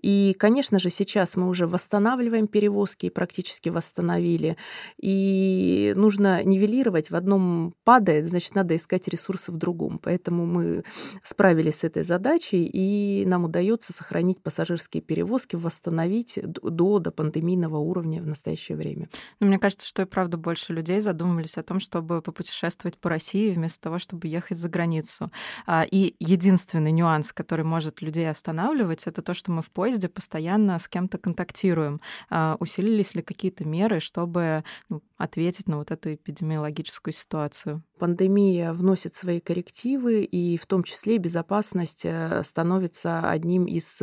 И, 0.03 0.35
конечно 0.39 0.79
же, 0.79 0.91
сейчас 0.91 1.37
мы 1.37 1.49
уже 1.49 1.67
восстанавливаем 1.67 2.49
перевозки, 2.49 3.09
практически 3.09 3.69
восстановили. 3.69 4.57
И 5.01 5.93
нужно 5.97 6.43
нивелировать, 6.43 7.11
в 7.11 7.17
одном 7.17 7.75
падает, 7.85 8.27
значит, 8.27 8.55
надо 8.55 8.75
искать 8.77 9.09
ресурсы 9.09 9.53
в 9.53 9.57
другом. 9.57 10.01
Поэтому 10.03 10.45
мы 10.47 10.85
справились 11.23 11.77
с 11.81 11.85
этой 11.85 12.03
задачей, 12.03 12.65
и 12.65 13.25
нам 13.27 13.45
удается 13.45 13.93
сохранить 13.93 14.43
пассажирские 14.43 15.03
перевозки, 15.03 15.57
восстановить 15.57 16.39
до, 16.43 16.99
до 16.99 17.11
пандемийного 17.11 17.79
уровня 17.79 18.23
в 18.23 18.27
настоящее 18.27 18.56
настоящее 18.57 18.77
время. 18.77 19.09
Но 19.41 19.47
мне 19.47 19.59
кажется, 19.59 19.87
что 19.87 20.03
и 20.03 20.05
правда 20.07 20.37
больше 20.37 20.73
людей 20.73 21.01
задумывались 21.01 21.57
о 21.57 21.63
том, 21.63 21.81
чтобы 21.81 22.23
попутешествовать 22.23 22.99
по 22.99 23.11
России 23.11 23.53
вместо 23.53 23.81
того, 23.81 23.99
чтобы 23.99 24.29
ехать 24.29 24.59
за 24.59 24.69
границу. 24.69 25.31
А, 25.67 25.85
и 25.89 26.15
единственный 26.19 26.93
нюанс, 26.93 27.33
который 27.33 27.65
может 27.65 28.03
людей 28.03 28.29
останавливать, 28.29 29.07
это 29.07 29.23
то, 29.23 29.35
что 29.35 29.53
мы 29.53 29.63
в 29.63 29.71
поезде 29.71 30.09
постоянно 30.09 30.79
с 30.79 30.89
кем-то 30.89 31.19
контактируем. 31.19 32.01
А, 32.31 32.57
усилились 32.59 33.15
ли 33.15 33.23
какие-то 33.23 33.65
меры, 33.65 34.01
чтобы 34.01 34.65
ну, 34.89 35.03
ответить 35.17 35.69
на 35.69 35.77
вот 35.77 35.91
эту 35.91 36.15
эпидемиологическую 36.15 37.13
ситуацию? 37.15 37.83
Пандемия 37.99 38.73
вносит 38.73 39.15
свои 39.15 39.41
коррективы, 39.41 40.23
и 40.23 40.59
в 40.59 40.67
том 40.67 40.83
числе 40.83 41.19
безопасность 41.19 42.05
э, 42.05 42.43
становится 42.45 43.31
одним 43.31 43.65
из 43.65 44.01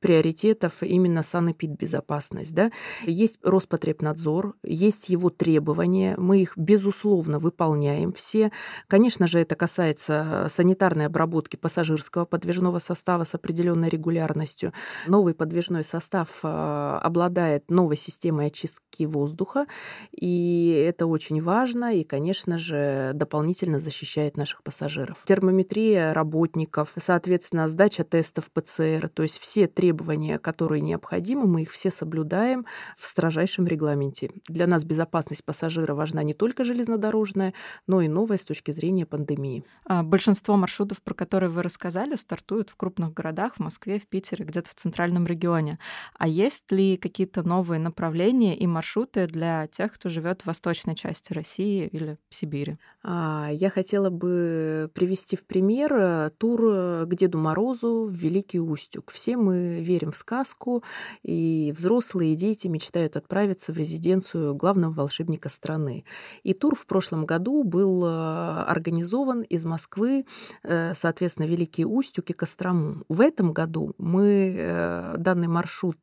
приоритетов 0.00 0.82
именно 0.82 1.22
санэпидбезопасность. 1.22 2.54
Да? 2.54 2.72
Есть 3.04 3.38
Роспотреб 3.42 3.95
Роспотребнадзор, 3.96 4.54
есть 4.62 5.08
его 5.08 5.30
требования, 5.30 6.14
мы 6.18 6.42
их, 6.42 6.52
безусловно, 6.56 7.38
выполняем 7.38 8.12
все. 8.12 8.52
Конечно 8.88 9.26
же, 9.26 9.38
это 9.38 9.54
касается 9.54 10.48
санитарной 10.50 11.06
обработки 11.06 11.56
пассажирского 11.56 12.24
подвижного 12.24 12.78
состава 12.78 13.24
с 13.24 13.34
определенной 13.34 13.88
регулярностью. 13.88 14.72
Новый 15.06 15.34
подвижной 15.34 15.84
состав 15.84 16.28
а, 16.42 16.98
обладает 17.02 17.70
новой 17.70 17.96
системой 17.96 18.46
очистки 18.46 18.85
воздуха, 19.04 19.66
и 20.12 20.86
это 20.88 21.06
очень 21.06 21.42
важно, 21.42 21.94
и, 21.94 22.04
конечно 22.04 22.56
же, 22.56 23.10
дополнительно 23.14 23.78
защищает 23.78 24.36
наших 24.36 24.62
пассажиров. 24.62 25.18
Термометрия 25.26 26.14
работников, 26.14 26.92
соответственно, 26.96 27.68
сдача 27.68 28.04
тестов 28.04 28.50
ПЦР, 28.50 29.10
то 29.12 29.22
есть 29.22 29.38
все 29.38 29.66
требования, 29.66 30.38
которые 30.38 30.80
необходимы, 30.80 31.46
мы 31.46 31.62
их 31.62 31.70
все 31.70 31.90
соблюдаем 31.90 32.64
в 32.96 33.06
строжайшем 33.06 33.66
регламенте. 33.66 34.30
Для 34.48 34.66
нас 34.66 34.84
безопасность 34.84 35.44
пассажира 35.44 35.94
важна 35.94 36.22
не 36.22 36.32
только 36.32 36.64
железнодорожная, 36.64 37.52
но 37.86 38.00
и 38.00 38.08
новая 38.08 38.38
с 38.38 38.44
точки 38.44 38.70
зрения 38.70 39.04
пандемии. 39.04 39.64
А 39.84 40.02
большинство 40.02 40.56
маршрутов, 40.56 41.02
про 41.02 41.14
которые 41.14 41.50
вы 41.50 41.62
рассказали, 41.62 42.14
стартуют 42.14 42.70
в 42.70 42.76
крупных 42.76 43.12
городах, 43.12 43.56
в 43.56 43.60
Москве, 43.60 43.98
в 43.98 44.06
Питере, 44.06 44.44
где-то 44.44 44.70
в 44.70 44.74
центральном 44.74 45.26
регионе. 45.26 45.78
А 46.18 46.28
есть 46.28 46.70
ли 46.70 46.96
какие-то 46.96 47.42
новые 47.42 47.80
направления 47.80 48.56
и 48.56 48.66
маршруты 48.66 48.85
для 49.26 49.66
тех, 49.66 49.92
кто 49.92 50.08
живет 50.08 50.42
в 50.42 50.46
восточной 50.46 50.94
части 50.94 51.32
России 51.32 51.86
или 51.86 52.18
Сибири? 52.30 52.78
А, 53.02 53.48
я 53.52 53.70
хотела 53.70 54.10
бы 54.10 54.90
привести 54.94 55.36
в 55.36 55.46
пример 55.46 55.94
э, 55.94 56.30
тур 56.38 57.06
к 57.06 57.14
Деду 57.14 57.38
Морозу 57.38 58.06
в 58.06 58.12
Великий 58.12 58.60
Устюг. 58.60 59.10
Все 59.10 59.36
мы 59.36 59.80
верим 59.80 60.12
в 60.12 60.16
сказку, 60.16 60.82
и 61.22 61.72
взрослые, 61.76 62.32
и 62.32 62.36
дети 62.36 62.68
мечтают 62.68 63.16
отправиться 63.16 63.72
в 63.72 63.78
резиденцию 63.78 64.54
главного 64.54 64.92
волшебника 64.92 65.48
страны. 65.48 66.04
И 66.42 66.54
тур 66.54 66.74
в 66.74 66.86
прошлом 66.86 67.26
году 67.26 67.64
был 67.64 68.04
э, 68.04 68.62
организован 68.66 69.42
из 69.42 69.64
Москвы, 69.64 70.26
э, 70.62 70.94
соответственно, 70.94 71.46
Великий 71.46 71.84
Устюг 71.84 72.30
и 72.30 72.32
Кострому. 72.32 73.04
В 73.08 73.20
этом 73.20 73.52
году 73.52 73.94
мы 73.98 74.54
э, 74.56 75.14
данный 75.18 75.48
маршрут 75.48 75.98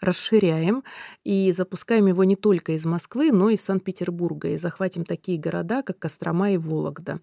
расширяем 0.00 0.84
и 1.24 1.52
запускаем 1.52 2.03
его 2.06 2.24
не 2.24 2.36
только 2.36 2.72
из 2.72 2.84
Москвы, 2.84 3.32
но 3.32 3.48
и 3.50 3.54
из 3.54 3.62
Санкт-Петербурга, 3.62 4.48
и 4.48 4.58
захватим 4.58 5.04
такие 5.04 5.38
города, 5.38 5.82
как 5.82 5.98
Кострома 5.98 6.52
и 6.52 6.56
Вологда. 6.56 7.20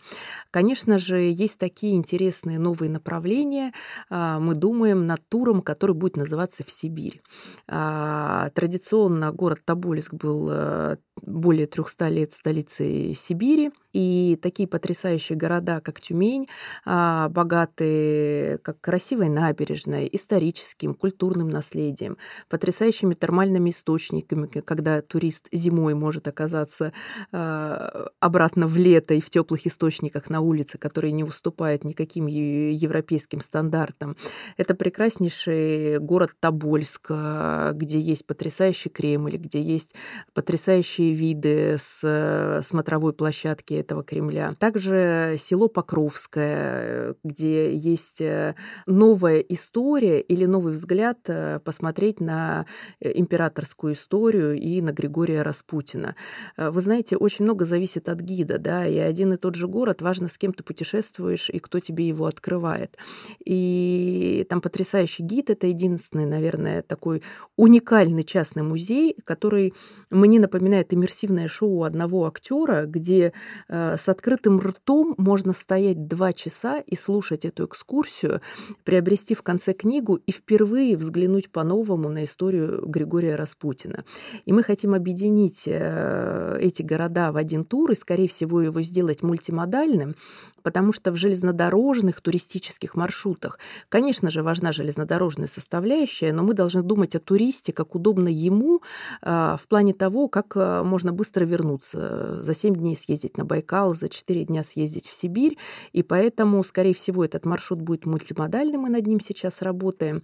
Конечно 0.51 0.97
же, 0.97 1.17
есть 1.21 1.57
такие 1.57 1.95
интересные 1.95 2.59
новые 2.59 2.89
направления. 2.89 3.73
А, 4.09 4.39
мы 4.39 4.55
думаем 4.55 5.07
над 5.07 5.21
туром, 5.29 5.61
который 5.61 5.95
будет 5.95 6.17
называться 6.17 6.63
«В 6.63 6.71
Сибирь». 6.71 7.21
А, 7.67 8.49
традиционно 8.53 9.31
город 9.31 9.61
Тобольск 9.65 10.13
был 10.13 10.49
э, 10.51 10.97
более 11.21 11.67
300 11.67 12.07
лет 12.09 12.33
столицей 12.33 13.15
Сибири. 13.15 13.71
И 13.93 14.37
такие 14.41 14.67
потрясающие 14.67 15.37
города, 15.37 15.81
как 15.81 15.99
Тюмень, 15.99 16.47
а, 16.85 17.29
богатые 17.29 18.57
как 18.59 18.79
красивой 18.79 19.29
набережной, 19.29 20.09
историческим, 20.11 20.93
культурным 20.93 21.49
наследием, 21.49 22.17
потрясающими 22.49 23.13
термальными 23.13 23.69
источниками, 23.69 24.47
когда 24.47 25.01
турист 25.01 25.47
зимой 25.51 25.93
может 25.93 26.27
оказаться 26.27 26.93
а, 27.31 28.07
обратно 28.19 28.67
в 28.67 28.77
лето 28.77 29.13
и 29.13 29.21
в 29.21 29.29
теплых 29.29 29.67
источниках 29.67 30.29
на 30.29 30.41
улице, 30.41 30.77
которые 30.77 31.11
не 31.11 31.23
уступают 31.23 31.83
никаким 31.83 32.27
европейским 32.27 33.41
стандартам. 33.41 34.15
Это 34.57 34.75
прекраснейший 34.75 35.99
город 35.99 36.31
Тобольск, 36.39 37.07
а, 37.09 37.73
где 37.73 37.99
есть 37.99 38.25
потрясающий 38.25 38.89
Кремль, 38.89 39.37
где 39.37 39.61
есть 39.61 39.93
потрясающие 40.33 41.13
виды 41.13 41.77
с 41.77 41.99
э, 42.03 42.61
смотровой 42.63 43.13
площадки 43.13 43.80
этого 43.81 44.03
Кремля. 44.03 44.55
Также 44.59 45.35
село 45.37 45.67
Покровское, 45.67 47.15
где 47.23 47.75
есть 47.75 48.21
э, 48.21 48.55
новая 48.85 49.39
история 49.39 50.21
или 50.21 50.45
новый 50.45 50.73
взгляд 50.73 51.19
э, 51.27 51.59
посмотреть 51.63 52.21
на 52.21 52.65
э, 52.99 53.11
императорскую 53.15 53.93
историю 53.93 54.53
и 54.53 54.81
на 54.81 54.91
Григория 54.91 55.41
Распутина. 55.41 56.15
Вы 56.57 56.81
знаете, 56.81 57.17
очень 57.17 57.45
много 57.45 57.65
зависит 57.65 58.09
от 58.09 58.19
гида, 58.19 58.57
да, 58.57 58.87
и 58.87 58.97
один 58.97 59.33
и 59.33 59.37
тот 59.37 59.55
же 59.55 59.67
город, 59.67 60.01
важно, 60.01 60.27
с 60.27 60.37
кем 60.37 60.53
ты 60.53 60.63
путешествуешь 60.63 61.49
и 61.49 61.59
кто 61.59 61.79
тебе 61.79 62.07
его 62.07 62.25
открывает. 62.25 62.97
И 63.43 64.45
там 64.49 64.61
потрясающий 64.61 65.23
гид, 65.23 65.49
это 65.49 65.67
единственный, 65.67 66.25
наверное, 66.25 66.81
такой 66.81 67.23
уникальный 67.57 68.23
частный 68.23 68.63
музей, 68.63 69.15
который 69.25 69.73
мне 70.09 70.39
напоминает 70.39 70.93
иммерсивное 70.93 71.47
шоу 71.47 71.83
одного 71.83 72.25
актера, 72.27 72.85
где 72.85 73.33
с 73.71 74.09
открытым 74.09 74.59
ртом 74.59 75.15
можно 75.17 75.53
стоять 75.53 76.07
два 76.07 76.33
часа 76.33 76.79
и 76.79 76.95
слушать 76.95 77.45
эту 77.45 77.65
экскурсию, 77.65 78.41
приобрести 78.83 79.33
в 79.33 79.43
конце 79.43 79.73
книгу 79.73 80.15
и 80.15 80.31
впервые 80.31 80.97
взглянуть 80.97 81.49
по-новому 81.49 82.09
на 82.09 82.25
историю 82.25 82.83
Григория 82.85 83.35
Распутина. 83.35 84.03
И 84.45 84.51
мы 84.51 84.63
хотим 84.63 84.93
объединить 84.93 85.63
э, 85.65 86.57
эти 86.59 86.81
города 86.81 87.31
в 87.31 87.37
один 87.37 87.63
тур 87.63 87.91
и, 87.91 87.95
скорее 87.95 88.27
всего, 88.27 88.61
его 88.61 88.81
сделать 88.81 89.23
мультимодальным, 89.23 90.15
потому 90.61 90.93
что 90.93 91.11
в 91.11 91.15
железнодорожных 91.15 92.21
туристических 92.21 92.95
маршрутах, 92.95 93.57
конечно 93.89 94.29
же, 94.29 94.43
важна 94.43 94.71
железнодорожная 94.71 95.47
составляющая, 95.47 96.33
но 96.33 96.43
мы 96.43 96.53
должны 96.53 96.83
думать 96.83 97.15
о 97.15 97.19
туристе, 97.19 97.73
как 97.73 97.95
удобно 97.95 98.27
ему 98.27 98.81
э, 99.21 99.55
в 99.59 99.67
плане 99.67 99.93
того, 99.93 100.27
как 100.27 100.55
можно 100.55 101.11
быстро 101.11 101.45
вернуться, 101.45 102.43
за 102.43 102.53
7 102.53 102.75
дней 102.75 102.95
съездить 102.95 103.37
на 103.37 103.45
Байкал, 103.45 103.93
за 103.93 104.09
4 104.09 104.45
дня 104.45 104.63
съездить 104.63 105.07
в 105.07 105.13
Сибирь, 105.13 105.57
и 105.93 106.03
поэтому, 106.03 106.63
скорее 106.63 106.93
всего, 106.93 107.25
этот 107.25 107.45
маршрут 107.45 107.81
будет 107.81 108.05
мультимодальным, 108.05 108.81
мы 108.81 108.89
над 108.89 109.07
ним 109.07 109.19
сейчас 109.19 109.61
работаем. 109.61 110.23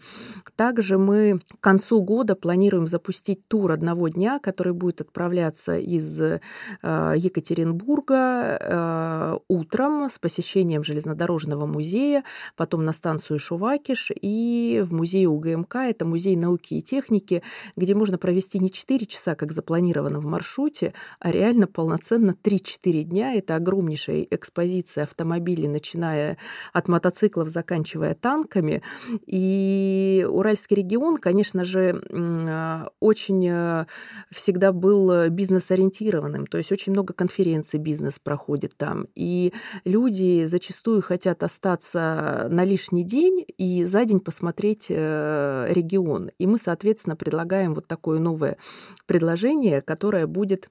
Также 0.55 0.97
мы 0.97 1.41
к 1.59 1.61
концу 1.61 2.01
года 2.01 2.35
планируем 2.35 2.87
запустить 2.87 3.47
тур 3.47 3.71
одного 3.71 4.07
дня, 4.07 4.39
который 4.39 4.73
будет 4.73 5.01
отправляться 5.01 5.77
из 5.77 6.19
э, 6.21 6.39
Екатеринбурга 6.81 9.41
утром 9.47 10.09
с 10.09 10.19
посещением 10.27 10.83
железнодорожного 10.83 11.65
музея, 11.65 12.25
потом 12.57 12.83
на 12.83 12.91
станцию 12.91 13.39
Шувакиш 13.39 14.11
и 14.21 14.83
в 14.85 14.91
музей 14.91 15.25
УГМК, 15.25 15.75
это 15.75 16.03
музей 16.03 16.35
науки 16.35 16.73
и 16.73 16.81
техники, 16.81 17.43
где 17.77 17.95
можно 17.95 18.17
провести 18.17 18.59
не 18.59 18.69
4 18.69 19.05
часа, 19.05 19.35
как 19.35 19.53
запланировано 19.53 20.19
в 20.19 20.25
маршруте, 20.25 20.93
а 21.21 21.31
реально 21.31 21.65
полноценно 21.65 22.35
3-4 22.43 23.03
дня. 23.03 23.35
Это 23.35 23.55
огромнейшая 23.55 24.27
экспозиция 24.29 25.05
автомобилей, 25.05 25.69
начиная 25.69 26.37
от 26.73 26.89
мотоциклов, 26.89 27.47
заканчивая 27.47 28.13
танками. 28.13 28.81
И 29.27 30.27
Уральский 30.29 30.75
регион, 30.75 31.15
конечно 31.15 31.63
же, 31.63 32.03
а, 32.11 32.89
очень 32.99 33.47
э, 33.47 33.85
всегда 34.29 34.73
был 34.73 35.29
бизнес-ориентированным. 35.29 36.47
То 36.47 36.57
есть 36.57 36.73
очень 36.73 36.91
много 36.91 37.13
конференций 37.13 37.79
бизнес 37.79 38.19
проходит 38.19 38.75
там. 38.75 39.07
И 39.15 39.53
люди 39.85 40.16
зачастую 40.45 41.01
хотят 41.01 41.43
остаться 41.43 42.47
на 42.49 42.63
лишний 42.63 43.03
день 43.03 43.45
и 43.57 43.85
за 43.85 44.05
день 44.05 44.19
посмотреть 44.19 44.87
э, 44.89 45.67
регион. 45.69 46.31
И 46.37 46.47
мы, 46.47 46.57
соответственно, 46.57 47.15
предлагаем 47.15 47.73
вот 47.73 47.87
такое 47.87 48.19
новое 48.19 48.57
предложение, 49.05 49.81
которое 49.81 50.27
будет 50.27 50.69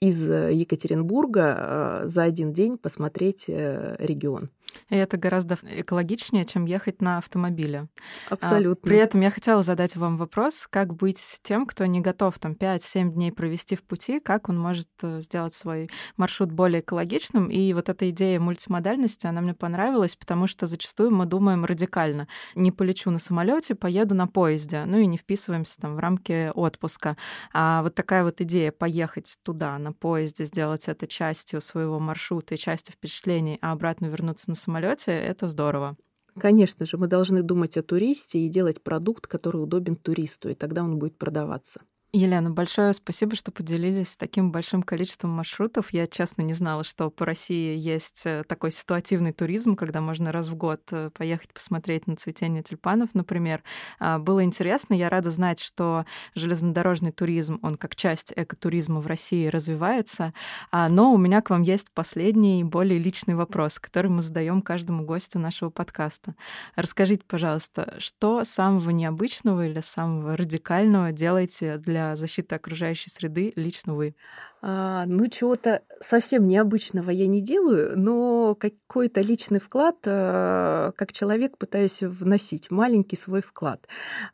из 0.00 0.22
Екатеринбурга 0.22 1.56
а, 1.58 2.02
за 2.06 2.22
один 2.22 2.52
день 2.52 2.78
посмотреть 2.78 3.44
э, 3.48 3.96
регион. 3.98 4.50
И 4.88 4.96
это 4.96 5.16
гораздо 5.16 5.58
экологичнее, 5.62 6.44
чем 6.44 6.66
ехать 6.66 7.00
на 7.00 7.18
автомобиле. 7.18 7.88
А, 8.28 8.34
Абсолютно. 8.34 8.88
При 8.88 8.98
этом 8.98 9.20
я 9.20 9.30
хотела 9.30 9.62
задать 9.62 9.96
вам 9.96 10.16
вопрос, 10.16 10.66
как 10.68 10.94
быть 10.94 11.18
с 11.18 11.40
тем, 11.40 11.66
кто 11.66 11.86
не 11.86 12.00
готов 12.00 12.38
там 12.38 12.52
5-7 12.52 13.10
дней 13.12 13.32
провести 13.32 13.76
в 13.76 13.82
пути, 13.82 14.20
как 14.20 14.48
он 14.48 14.58
может 14.58 14.88
э, 15.02 15.20
сделать 15.20 15.54
свой 15.54 15.90
маршрут 16.16 16.52
более 16.52 16.80
экологичным. 16.80 17.48
И 17.48 17.72
вот 17.72 17.88
эта 17.88 18.08
идея 18.10 18.38
мультимодальности, 18.38 19.26
она 19.26 19.40
мне 19.40 19.54
понравилась, 19.54 20.16
потому 20.16 20.46
что 20.46 20.66
зачастую 20.66 21.10
мы 21.10 21.26
думаем 21.26 21.64
радикально. 21.64 22.28
Не 22.54 22.70
полечу 22.70 23.10
на 23.10 23.18
самолете, 23.18 23.74
поеду 23.74 24.14
на 24.14 24.26
поезде, 24.26 24.84
ну 24.86 24.98
и 24.98 25.06
не 25.06 25.16
вписываемся 25.16 25.80
там 25.80 25.96
в 25.96 25.98
рамки 25.98 26.50
отпуска. 26.54 27.16
А 27.52 27.82
вот 27.82 27.94
такая 27.94 28.24
вот 28.24 28.40
идея 28.40 28.72
поехать 28.72 29.15
туда 29.42 29.78
на 29.78 29.92
поезде, 29.92 30.44
сделать 30.44 30.88
это 30.88 31.06
частью 31.06 31.60
своего 31.60 31.98
маршрута 32.00 32.54
и 32.54 32.58
частью 32.58 32.94
впечатлений, 32.94 33.58
а 33.62 33.72
обратно 33.72 34.06
вернуться 34.06 34.50
на 34.50 34.56
самолете, 34.56 35.12
это 35.12 35.46
здорово. 35.46 35.96
Конечно 36.38 36.86
же, 36.86 36.96
мы 36.98 37.08
должны 37.08 37.42
думать 37.42 37.76
о 37.76 37.82
туристе 37.82 38.38
и 38.38 38.48
делать 38.48 38.82
продукт, 38.82 39.26
который 39.26 39.62
удобен 39.62 39.96
туристу, 39.96 40.48
и 40.48 40.54
тогда 40.54 40.82
он 40.84 40.98
будет 40.98 41.18
продаваться. 41.18 41.82
Елена, 42.16 42.50
большое 42.50 42.94
спасибо, 42.94 43.36
что 43.36 43.52
поделились 43.52 44.16
таким 44.16 44.50
большим 44.50 44.82
количеством 44.82 45.32
маршрутов. 45.32 45.92
Я, 45.92 46.06
честно, 46.06 46.40
не 46.40 46.54
знала, 46.54 46.82
что 46.82 47.10
по 47.10 47.26
России 47.26 47.76
есть 47.76 48.22
э, 48.24 48.42
такой 48.48 48.70
ситуативный 48.70 49.34
туризм, 49.34 49.76
когда 49.76 50.00
можно 50.00 50.32
раз 50.32 50.48
в 50.48 50.54
год 50.54 50.80
э, 50.92 51.10
поехать 51.10 51.52
посмотреть 51.52 52.06
на 52.06 52.16
цветение 52.16 52.62
тюльпанов, 52.62 53.10
например. 53.12 53.62
А, 53.98 54.18
было 54.18 54.42
интересно. 54.44 54.94
Я 54.94 55.10
рада 55.10 55.28
знать, 55.28 55.60
что 55.60 56.06
железнодорожный 56.34 57.12
туризм, 57.12 57.58
он 57.60 57.74
как 57.74 57.94
часть 57.94 58.32
экотуризма 58.34 59.00
в 59.00 59.06
России 59.06 59.48
развивается. 59.48 60.32
А, 60.70 60.88
но 60.88 61.12
у 61.12 61.18
меня 61.18 61.42
к 61.42 61.50
вам 61.50 61.60
есть 61.60 61.90
последний, 61.92 62.64
более 62.64 62.98
личный 62.98 63.34
вопрос, 63.34 63.78
который 63.78 64.10
мы 64.10 64.22
задаем 64.22 64.62
каждому 64.62 65.04
гостю 65.04 65.38
нашего 65.38 65.68
подкаста. 65.68 66.34
Расскажите, 66.76 67.24
пожалуйста, 67.28 67.96
что 67.98 68.42
самого 68.44 68.88
необычного 68.88 69.66
или 69.66 69.80
самого 69.80 70.34
радикального 70.34 71.12
делаете 71.12 71.76
для 71.76 72.05
защиты 72.14 72.54
окружающей 72.54 73.10
среды 73.10 73.52
лично 73.56 73.94
вы? 73.94 74.14
А, 74.62 75.04
ну, 75.06 75.28
чего-то 75.28 75.82
совсем 76.00 76.46
необычного 76.46 77.10
я 77.10 77.26
не 77.26 77.42
делаю, 77.42 77.98
но 77.98 78.54
какой-то 78.54 79.20
личный 79.20 79.60
вклад, 79.60 79.96
а, 80.06 80.92
как 80.92 81.12
человек, 81.12 81.58
пытаюсь 81.58 82.02
вносить, 82.02 82.70
маленький 82.70 83.16
свой 83.16 83.42
вклад. 83.42 83.88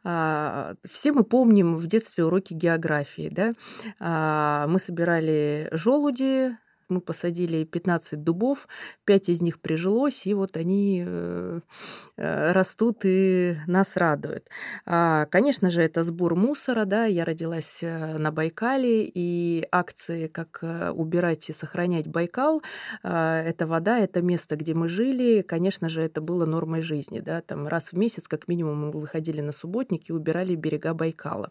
А, 0.05 0.75
все 0.91 1.13
мы 1.13 1.25
помним 1.25 1.77
в 1.77 1.87
детстве 1.87 2.25
уроки 2.25 2.53
географии, 2.53 3.31
да? 3.31 3.55
А, 4.01 4.67
мы 4.69 4.79
собирали 4.79 5.69
желуди, 5.73 6.57
мы 6.93 7.01
посадили 7.01 7.65
15 7.65 8.23
дубов, 8.23 8.69
5 9.05 9.29
из 9.29 9.41
них 9.41 9.61
прижилось, 9.61 10.27
и 10.27 10.35
вот 10.35 10.57
они 10.57 11.05
э, 11.07 11.61
э, 12.17 12.53
растут 12.53 13.05
и 13.05 13.57
нас 13.67 13.97
радуют. 13.97 14.49
А, 14.87 15.27
конечно 15.27 15.71
же, 15.71 15.83
это 15.83 16.05
сбор 16.05 16.35
мусора, 16.35 16.85
да, 16.85 17.07
я 17.07 17.25
родилась 17.25 17.79
э, 17.83 18.19
на 18.19 18.31
Байкале, 18.31 19.05
и 19.05 19.67
акции, 19.71 20.27
как 20.27 20.63
убирать 20.95 21.49
и 21.49 21.53
сохранять 21.53 22.07
Байкал, 22.07 22.63
это 23.03 23.67
вода, 23.67 23.99
это 23.99 24.23
место, 24.23 24.57
где 24.57 24.75
мы 24.75 24.89
жили, 24.89 25.43
конечно 25.43 25.89
же, 25.89 26.03
это 26.03 26.21
было 26.21 26.47
нормой 26.47 26.83
жизни, 26.83 27.21
да, 27.21 27.41
там 27.41 27.67
раз 27.67 27.93
в 27.93 27.97
месяц, 27.97 28.29
как 28.29 28.49
минимум, 28.49 28.87
мы 28.87 28.91
выходили 28.91 29.41
на 29.41 29.53
субботники 29.53 30.11
и 30.11 30.13
убирали 30.13 30.55
берега 30.55 30.95
Байкала. 30.95 31.51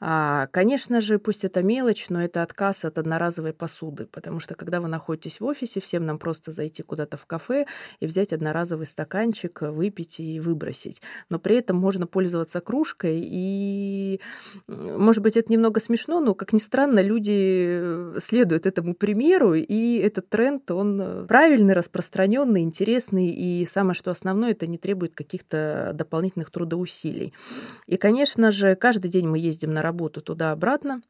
А, 0.00 0.46
конечно 0.48 1.00
же, 1.00 1.18
пусть 1.18 1.44
это 1.44 1.62
мелочь, 1.62 2.06
но 2.08 2.22
это 2.22 2.42
отказ 2.42 2.84
от 2.84 2.98
одноразовой 2.98 3.52
посуды, 3.52 4.06
потому 4.06 4.40
что 4.40 4.54
когда 4.60 4.82
вы 4.82 4.88
находитесь 4.88 5.40
в 5.40 5.44
офисе, 5.46 5.80
всем 5.80 6.04
нам 6.04 6.18
просто 6.18 6.52
зайти 6.52 6.82
куда-то 6.82 7.16
в 7.16 7.24
кафе 7.24 7.64
и 7.98 8.06
взять 8.06 8.34
одноразовый 8.34 8.84
стаканчик, 8.84 9.62
выпить 9.62 10.20
и 10.20 10.38
выбросить. 10.38 11.00
Но 11.30 11.38
при 11.38 11.56
этом 11.56 11.78
можно 11.78 12.06
пользоваться 12.06 12.60
кружкой, 12.60 13.22
и, 13.24 14.20
может 14.68 15.22
быть, 15.22 15.38
это 15.38 15.50
немного 15.50 15.80
смешно, 15.80 16.20
но, 16.20 16.34
как 16.34 16.52
ни 16.52 16.58
странно, 16.58 17.00
люди 17.00 18.18
следуют 18.18 18.66
этому 18.66 18.94
примеру, 18.94 19.54
и 19.54 19.96
этот 19.96 20.28
тренд, 20.28 20.70
он 20.70 21.26
правильный, 21.26 21.72
распространенный, 21.72 22.60
интересный, 22.60 23.30
и 23.30 23.64
самое 23.64 23.94
что 23.94 24.10
основное, 24.10 24.50
это 24.50 24.66
не 24.66 24.76
требует 24.76 25.14
каких-то 25.14 25.92
дополнительных 25.94 26.50
трудоусилий. 26.50 27.32
И, 27.86 27.96
конечно 27.96 28.50
же, 28.50 28.74
каждый 28.74 29.10
день 29.10 29.26
мы 29.26 29.38
ездим 29.38 29.72
на 29.72 29.80
работу 29.80 30.20
туда-обратно, 30.20 31.00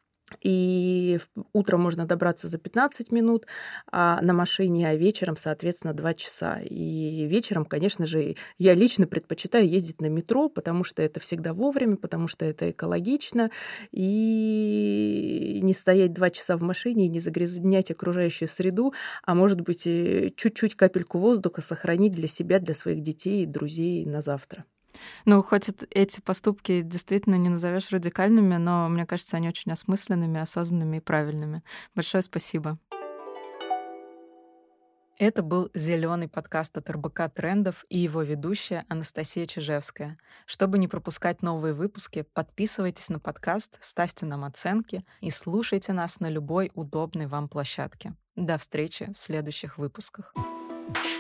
и 0.43 1.19
утром 1.53 1.83
можно 1.83 2.07
добраться 2.07 2.49
за 2.49 2.59
15 2.59 3.13
минут 3.13 3.47
а 3.91 4.21
на 4.23 4.33
машине, 4.33 4.89
а 4.89 4.95
вечером, 4.95 5.37
соответственно, 5.37 5.95
2 5.95 6.15
часа. 6.15 6.61
И 6.61 7.27
вечером, 7.27 7.65
конечно 7.65 8.07
же, 8.07 8.37
я 8.59 8.75
лично 8.75 9.07
предпочитаю 9.07 9.69
ездить 9.69 10.01
на 10.01 10.07
метро, 10.07 10.49
потому 10.49 10.85
что 10.85 11.03
это 11.03 11.21
всегда 11.21 11.53
вовремя, 11.53 11.97
потому 11.97 12.29
что 12.29 12.45
это 12.45 12.71
экологично, 12.71 13.51
и 13.93 15.61
не 15.63 15.73
стоять 15.75 16.13
2 16.13 16.31
часа 16.31 16.57
в 16.57 16.63
машине 16.63 17.07
и 17.07 17.09
не 17.09 17.21
загрязнять 17.21 17.91
окружающую 17.91 18.49
среду, 18.49 18.93
а 19.23 19.35
может 19.35 19.61
быть, 19.61 19.85
чуть-чуть 19.85 20.75
капельку 20.75 21.19
воздуха 21.19 21.63
сохранить 21.63 22.13
для 22.13 22.29
себя, 22.29 22.59
для 22.59 22.75
своих 22.75 23.03
детей 23.03 23.43
и 23.43 23.47
друзей 23.47 24.05
на 24.07 24.23
завтра. 24.23 24.65
Ну, 25.25 25.43
хоть 25.43 25.69
эти 25.91 26.21
поступки 26.21 26.83
действительно 26.83 27.37
не 27.37 27.49
назовешь 27.49 27.91
радикальными, 27.91 28.57
но 28.57 28.89
мне 28.89 29.07
кажется, 29.07 29.37
они 29.37 29.49
очень 29.49 29.73
осмысленными, 29.73 30.41
осознанными 30.41 30.99
и 30.99 31.01
правильными. 31.01 31.63
Большое 31.95 32.23
спасибо. 32.23 32.79
Это 35.21 35.43
был 35.43 35.71
зеленый 35.75 36.29
подкаст 36.29 36.79
от 36.79 36.89
РБК 36.89 37.31
Трендов 37.35 37.85
и 37.91 37.99
его 37.99 38.23
ведущая 38.23 38.87
Анастасия 38.89 39.45
Чижевская. 39.45 40.17
Чтобы 40.47 40.79
не 40.79 40.89
пропускать 40.89 41.43
новые 41.43 41.75
выпуски, 41.75 42.25
подписывайтесь 42.33 43.11
на 43.11 43.19
подкаст, 43.19 43.77
ставьте 43.83 44.25
нам 44.25 44.45
оценки 44.45 45.05
и 45.21 45.29
слушайте 45.29 45.93
нас 45.93 46.21
на 46.21 46.31
любой 46.31 46.73
удобной 46.75 47.27
вам 47.27 47.51
площадке. 47.51 48.15
До 48.35 48.57
встречи 48.57 49.13
в 49.13 49.19
следующих 49.19 49.77
выпусках. 49.77 50.33
thank 50.93 51.05
you 51.05 51.20